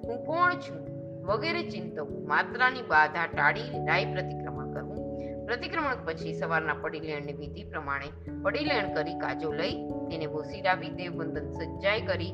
હું 0.03 0.25
કોણ 0.25 0.53
છું? 0.53 0.96
વગેરે 1.27 1.63
ચિંતવું 1.69 2.27
માત્રાની 2.27 2.81
બાધા 2.81 3.27
ટાળી 3.27 3.61
રાય 3.87 4.13
પ્રતિક્રમણ 4.13 4.73
કરવું. 4.73 4.97
પ્રતિક્રમણ 5.45 6.05
પછી 6.05 6.33
સવારના 6.33 6.73
પડીલેણની 6.73 7.33
વિધિ 7.33 7.63
પ્રમાણે 7.63 8.09
પડીલેણ 8.43 8.93
કરી 8.93 9.19
કાજો 9.19 9.51
લઈ 9.53 9.75
તેને 9.89 10.25
વોસીરાવી 10.25 10.89
દેવબંધન 10.89 11.51
સજ્જાય 11.51 12.01
કરી 12.01 12.33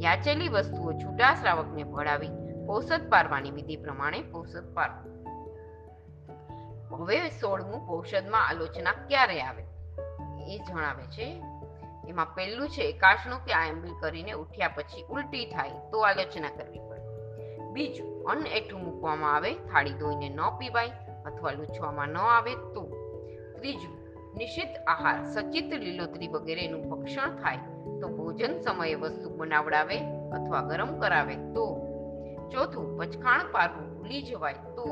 યાચેલી 0.00 0.48
વસ્તુઓ 0.48 0.92
છૂટા 0.92 1.34
શ્રાવકને 1.34 1.84
ભળાવી 1.84 2.28
પૌષદ 2.66 3.10
પારવાની 3.10 3.50
વિધિ 3.50 3.76
પ્રમાણે 3.76 4.22
પૌષદ 4.22 4.74
પારવું 4.74 5.10
હવે 6.96 7.28
સોળમું 7.28 7.86
પોષદમાં 7.86 8.48
આલોચના 8.48 8.92
ક્યારે 8.92 9.40
આવે? 9.40 9.62
એ 10.54 10.58
જણાવે 10.58 11.02
છે. 11.02 11.42
એમાં 12.08 12.34
પહેલું 12.34 12.68
છે 12.68 12.82
એકાશનું 12.82 13.44
કે 13.44 13.52
આયંબિલ 13.52 13.90
કરીને 14.00 14.32
ઉઠ્યા 14.32 14.68
પછી 14.68 15.02
ઉલટી 15.02 15.46
થાય 15.46 15.68
તો 15.68 16.00
આલોચના 16.00 16.48
કરવી 16.48 16.78
પડે. 16.78 17.04
બીજું 17.72 18.09
અન્ન 18.24 18.46
એઠું 18.46 18.84
મૂકવામાં 18.84 19.34
આવે, 19.34 19.54
થાળી 19.54 19.92
ધોઈને 19.92 20.28
ન 20.28 20.40
પીવાય 20.58 20.90
અથવા 21.26 21.50
લૂછવામાં 21.50 22.08
ન 22.08 22.18
આવે 22.18 22.54
તો. 22.54 22.82
ત્રીજું 23.58 24.00
નિષિદ્ધ 24.36 24.76
આહાર, 24.86 25.24
સચિત 25.24 25.64
લીલોતરી 25.64 26.28
વગેરેનું 26.28 26.90
ભક્ષણ 26.90 27.36
થાય 27.36 27.56
તો 28.00 28.08
ભોજન 28.08 28.60
સમયે 28.60 28.94
વસ્તુ 28.94 29.30
બનાવડાવે 29.30 29.98
અથવા 30.14 30.60
ગરમ 30.60 31.00
કરાવે 31.00 31.34
તો. 31.34 31.86
ચોથું, 32.52 32.98
પચખાણ 32.98 33.40
પારવું 33.52 33.98
ભૂલી 33.98 34.22
જવાય 34.22 34.52
તો. 34.52 34.84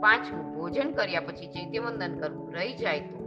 પાંચમું, 0.00 0.54
ભોજન 0.54 0.92
કર્યા 0.92 1.20
પછી 1.20 1.46
ચૈત્યવંદન 1.46 2.20
કરવું 2.20 2.54
રહી 2.54 2.72
જાય 2.72 3.00
તો. 3.00 3.24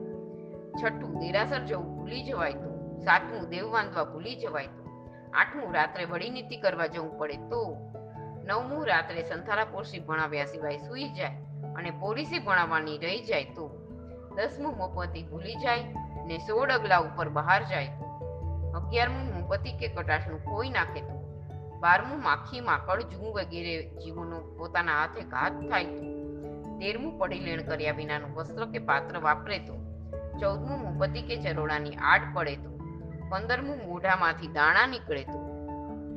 છઠ્ઠું 0.84 1.20
દેરાસર 1.20 1.60
જવું 1.60 1.98
ભૂલી 1.98 2.24
જવાય 2.24 2.54
તો. 2.54 3.00
સાતમું, 3.00 3.50
દેવ 3.50 3.72
બાંધવા 3.72 4.04
ભૂલી 4.04 4.36
જવાય 4.36 4.66
તો. 4.66 4.90
આઠમું, 5.34 5.74
રાત્રે 5.74 6.06
વળી 6.06 6.30
નીતિ 6.30 6.58
કરવા 6.58 6.88
જવું 6.88 7.18
પડે 7.18 7.38
તો. 7.38 7.76
નવમું 8.48 8.86
રાત્રે 8.88 9.24
સંથારા 9.24 9.66
પોરસી 9.66 10.00
ભણાવ્યા 10.00 10.46
સિવાય 10.46 10.78
સૂઈ 10.78 11.10
જાય 11.10 11.32
અને 11.76 11.92
પોલીસી 11.92 12.40
ભણાવવાની 12.40 12.98
રહી 12.98 13.22
જાય 13.22 13.44
તો 13.44 13.72
દસમું 14.36 14.78
મોપતિ 14.78 15.24
ભૂલી 15.24 15.56
જાય 15.56 15.84
ને 16.26 16.38
સોળ 16.38 16.70
અગલા 16.70 17.00
ઉપર 17.00 17.30
બહાર 17.30 17.64
જાય 17.64 17.86
તો 17.86 18.06
અગિયારમું 18.74 19.34
મોપતિ 19.34 19.72
કે 19.72 19.88
કટાશનું 19.88 20.44
ખોઈ 20.44 20.70
નાખે 20.70 21.02
તો 21.02 21.18
બારમું 21.80 22.24
માખી, 22.24 22.62
માકડ 22.62 23.02
જૂ 23.02 23.32
વગેરે 23.32 23.84
જીવોનો 23.84 24.40
પોતાના 24.40 24.94
હાથે 24.94 25.22
ઘાત 25.22 25.54
થાય 25.70 25.84
તો 25.84 26.06
તેરમું 26.80 27.20
પડી 27.20 27.40
લેણ 27.40 27.62
કર્યા 27.62 27.92
વિનાનું 27.92 28.36
વસ્ત્ર 28.36 28.66
કે 28.66 28.80
પાત્ર 28.80 29.20
વાપરે 29.20 29.60
તો 29.60 29.74
ચૌદમું 30.40 30.80
મોપતિ 30.80 31.22
કે 31.22 31.36
ચરોડાની 31.36 31.92
આડ 31.92 32.22
પડે 32.34 32.56
તો 32.56 32.70
પંદરમું 33.30 33.88
મોઢામાંથી 33.88 34.48
દાણા 34.48 34.86
નીકળે 34.86 35.24
તો 35.24 35.47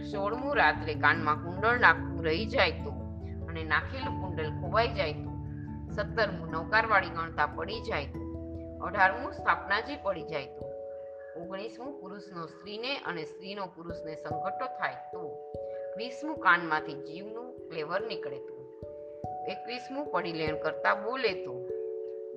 સોળમું 0.04 0.56
રાત્રે 0.56 0.94
કાનમાં 0.96 1.42
કુંડળ 1.44 1.78
નાખવું 1.78 2.24
રહી 2.24 2.46
જાય 2.46 2.76
તો 2.84 2.92
અને 3.48 3.62
નાખેલું 3.64 4.16
કુંડલ 4.20 4.50
ખોવાઈ 4.54 4.92
જાય 4.94 5.16
તો 5.16 5.30
સત્તરમું 5.94 6.50
નૌકારવાળી 6.50 7.14
ગણતા 7.14 7.48
પડી 7.48 7.80
જાય 7.80 8.08
તો 8.08 8.20
અઢારમું 8.82 9.32
સ્થાપનાજી 9.32 9.98
પડી 10.04 10.28
જાય 10.28 10.48
તો 10.48 10.68
ઓગણીસમું 11.36 11.92
પુરુષનો 12.00 12.46
સ્ત્રીને 12.46 12.92
અને 13.04 13.24
સ્ત્રીનો 13.24 13.66
પુરુષને 13.68 14.16
સંકટો 14.16 14.66
થાય 14.78 15.00
તો 15.12 15.22
વીસમું 15.96 16.40
કાનમાંથી 16.40 16.98
જીવનું 17.04 17.48
ફ્લેવર 17.66 18.00
નીકળે 18.02 18.40
તો 18.40 18.56
એકવીસમું 19.48 20.10
પડી 20.12 20.32
લેણ 20.32 20.58
કરતા 20.58 20.96
બોલે 20.98 21.32
તો 21.44 21.54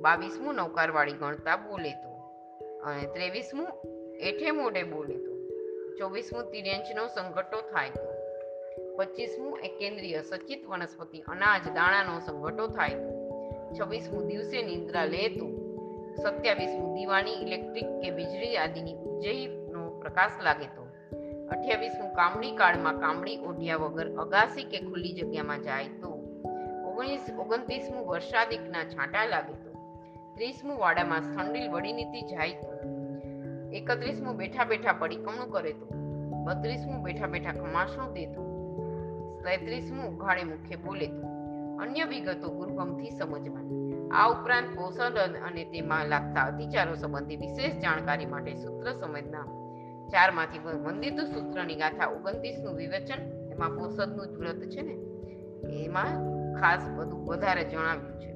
બાવીસમું 0.02 0.56
નૌકારવાળી 0.56 1.20
ગણતા 1.20 1.58
બોલે 1.60 1.94
તો 2.04 2.14
અને 2.86 3.06
ત્રેવીસમું 3.08 3.72
એઠે 4.22 4.52
મોઢે 4.52 4.84
બોલે 4.86 5.18
તો 5.18 5.33
ચોવીસમું 5.98 6.52
તિર્યંચનો 6.52 7.08
સંઘટો 7.08 7.62
થાય. 7.62 7.90
તો 7.90 8.96
પચીસમું 8.96 9.60
એકેન્દ્રિય 9.60 10.22
સચિત 10.22 10.68
વનસ્પતિ 10.68 11.20
અનાજ 11.20 11.62
દાણાનો 11.74 12.20
સંઘટો 12.20 12.68
થાય. 12.68 12.92
છવ્વીસમું 13.80 14.28
દિવસે 14.28 14.64
નિંદ્રા 14.64 15.06
તો 15.08 15.64
સત્યાવીસમું 16.24 16.94
દીવાની 16.94 17.32
ઇલેક્ટ્રિક 17.32 17.86
કે 17.86 18.10
વીજળી 18.10 18.58
આદિની 18.58 18.94
ઉજ્જયનો 18.94 20.00
પ્રકાશ 20.00 20.32
લાગે 20.44 20.66
તો. 20.66 20.88
અઠ્યાવીસમું 21.52 22.14
કામડી 22.14 22.52
કાળમાં 22.52 23.00
કામડી 23.00 23.38
ઓઢ્યા 23.38 23.76
વગર 23.76 24.16
અગાસી 24.16 24.64
કે 24.64 24.80
ખુલ્લી 24.80 25.14
જગ્યામાં 25.14 25.62
જાય 25.62 25.88
તો. 25.88 26.10
ઓગણીસ, 26.86 27.22
ઓગણત્રીસમું 27.40 28.08
વર્ષાદિકના 28.08 28.84
છાંટા 28.84 29.26
લાગે 29.26 29.54
તો. 29.54 29.74
ત્રીસમું 30.36 30.78
વાડામાં 30.78 31.22
સ્થંડિલ 31.22 31.72
વડી 31.72 31.94
નીતિ 31.94 32.22
જાય 32.22 32.52
તો. 32.52 32.93
એકત્રીસમું 33.74 34.38
બેઠા 34.38 34.66
બેઠા 34.66 34.94
પડીકમણું 34.94 35.52
કરે 35.52 35.72
તો, 35.72 35.86
બત્રીસમું 36.46 37.04
બેઠા 37.04 37.28
બેઠા 37.28 37.52
ખમાસણું 37.52 38.14
દે 38.14 38.26
તો 38.26 38.44
તેત્રીસમું 39.46 40.06
ઉઘાડે 40.06 40.44
મુખે 40.44 40.76
બોલે 40.76 41.08
તો, 41.08 41.28
અન્ય 41.80 42.04
વિગતો 42.04 42.50
ગુરુગમથી 42.50 43.10
સમજવાની. 43.10 44.10
આ 44.12 44.28
ઉપરાંત 44.28 44.76
પોષણ 44.76 45.36
અને 45.48 45.64
તેમાં 45.64 46.06
લાગતા 46.06 46.42
અતિચારો 46.42 46.96
સંબંધી 46.96 47.36
વિશેષ 47.36 47.74
જાણકારી 47.76 48.26
માટે 48.26 48.54
સૂત્ર 48.54 48.92
સમજના 48.92 49.46
ચારમાંથી 50.10 50.60
વંદિત 50.60 51.20
સૂત્રની 51.20 51.76
ગાથા 51.76 52.08
ઓગણત્રીસનું 52.08 52.76
વિવેચન, 52.76 53.22
એમાં 53.52 53.72
પોષદનું 53.76 54.28
જ 54.28 54.40
વ્રત 54.40 54.62
છે 54.70 54.82
ને, 54.82 54.96
એમાં 55.86 56.14
ખાસ 56.62 56.90
બધું 56.90 57.26
વધારે 57.26 57.64
જણાવ્યું 57.64 58.20
છે. 58.20 58.30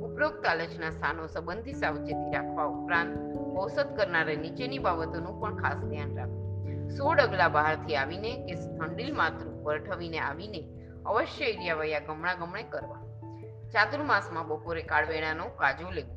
ઉપરોક્ત 0.00 0.46
આલોચના 0.46 0.90
સ્થાનો 0.90 1.26
સંબંધી 1.26 1.72
સાવચેતી 1.72 2.30
રાખવા 2.34 2.64
ઉપરાંત 2.64 3.27
ઔષધ 3.58 3.96
કરનારે 3.96 4.36
નીચેની 4.36 4.78
બાબતોનું 4.78 5.40
પણ 5.40 5.56
ખાસ 5.56 5.76
ધ્યાન 5.76 6.16
રાખવું. 6.16 6.48
સોળ 6.88 7.20
અગલા 7.20 7.48
બહારથી 7.48 7.96
આવીને 7.96 8.46
કે 8.46 8.54
ઠંડીલ 8.54 9.16
માત્ર 9.16 9.62
પરઠવીને 9.62 10.18
આવીને 10.18 10.68
અવશ્ય 11.06 11.44
એરિયા 11.44 11.74
વયા 11.74 11.98
ગમણા 11.98 12.34
ગમણે 12.34 12.62
કરવા. 12.62 13.02
ચાતુર્માસમાં 13.70 14.48
બપોરે 14.48 14.82
કાળવેણાનો 14.82 15.44
કાજુ 15.44 15.90
લેવો. 15.90 16.14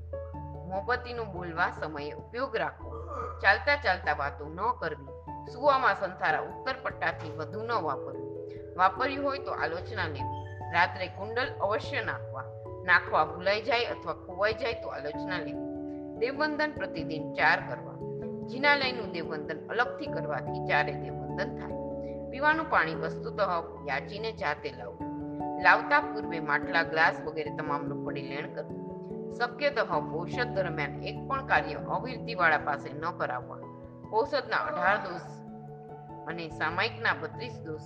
મોપતિનો 0.68 1.24
બોલવા 1.24 1.70
સમયે 1.70 2.12
ઉપયોગ 2.12 2.56
રાખવો. 2.56 2.92
ચાલતા 3.40 3.76
ચાલતા 3.76 4.14
વાતો 4.14 4.50
ન 4.50 4.60
કરવી. 4.80 5.06
સુવામાં 5.52 6.00
સંથારા 6.00 6.40
ઉત્તર 6.40 6.76
પટ્ટાથી 6.84 7.32
વધુ 7.32 7.64
ન 7.64 7.72
વાપરવું. 7.72 8.50
વાપર્યું 8.78 9.26
હોય 9.26 9.40
તો 9.40 9.52
આલોચના 9.52 10.08
લેવી. 10.08 10.46
રાત્રે 10.74 11.08
કુંડલ 11.08 11.48
અવશ્ય 11.62 12.02
નાખવા. 12.02 12.44
નાખવા 12.86 13.26
ભૂલાઈ 13.26 13.62
જાય 13.62 13.86
અથવા 13.86 14.14
ખોવાઈ 14.14 14.54
જાય 14.54 14.74
તો 14.74 14.88
આલોચના 14.88 15.40
લેવી. 15.40 15.71
દેવવંદન 16.22 16.72
પ્રતિદિન 16.72 17.34
ચાર 17.34 17.60
કરવા. 17.70 17.94
જિનાલયનું 18.48 19.12
દેવવંદન 19.12 19.68
અલગથી 19.68 20.06
કરવાથી 20.06 20.68
ચારે 20.68 20.94
દેવવંદન 20.94 21.56
થાય. 21.56 21.72
પીવાનું 22.30 22.70
પાણી 22.70 22.96
વસ્તુતઃ 22.96 23.42
યાચીને 23.90 24.32
જાતે 24.32 24.72
લાવવું 24.72 25.12
લાવતા 25.64 26.00
પૂર્વે 26.00 26.40
માટલા, 26.40 26.84
ગ્લાસ 26.84 27.22
વગેરે 27.26 27.58
તમામનું 27.58 28.06
પડી 28.06 28.22
લેણ 28.22 28.54
કરવું. 28.54 28.82
શક્યતઃ 29.34 29.80
ઔષધ 29.92 30.48
દરમિયાન 30.56 31.04
એક 31.04 31.28
પણ 31.28 31.48
કાર્ય 31.48 31.74
અવિરતિવાળા 31.74 32.58
પાસે 32.58 32.94
ન 32.94 33.12
કરાવવા. 33.18 33.58
ઔષધના 34.14 34.58
અઢાર 34.58 34.98
દોષ 34.98 35.22
અને 36.28 36.50
સામાયિકના 36.50 37.14
બત્રીસ 37.22 37.60
દોષ 37.66 37.82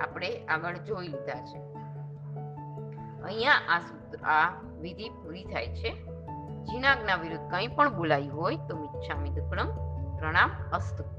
આપણે 0.00 0.46
આગળ 0.46 0.76
જોઈ 0.76 1.08
લીધા 1.08 1.44
છે. 1.44 1.58
અહીંયા 3.22 3.52
આ 3.68 3.78
સૂત્ર, 3.78 4.18
આ 4.18 4.52
વિધિ 4.80 5.08
પૂરી 5.08 5.44
થાય 5.44 5.66
છે. 5.66 6.15
જીનાજ્ઞા 6.70 7.16
વિરુદ્ધ 7.16 7.50
કંઈ 7.50 7.66
પણ 7.66 7.96
બોલાયું 7.96 8.40
હોય 8.40 8.56
તો 8.56 8.76
મિચ્છામી 8.76 9.30
દુક્કડમ 9.30 9.70
પ્રણામ 10.18 10.50
અસ્તુ. 10.72 11.15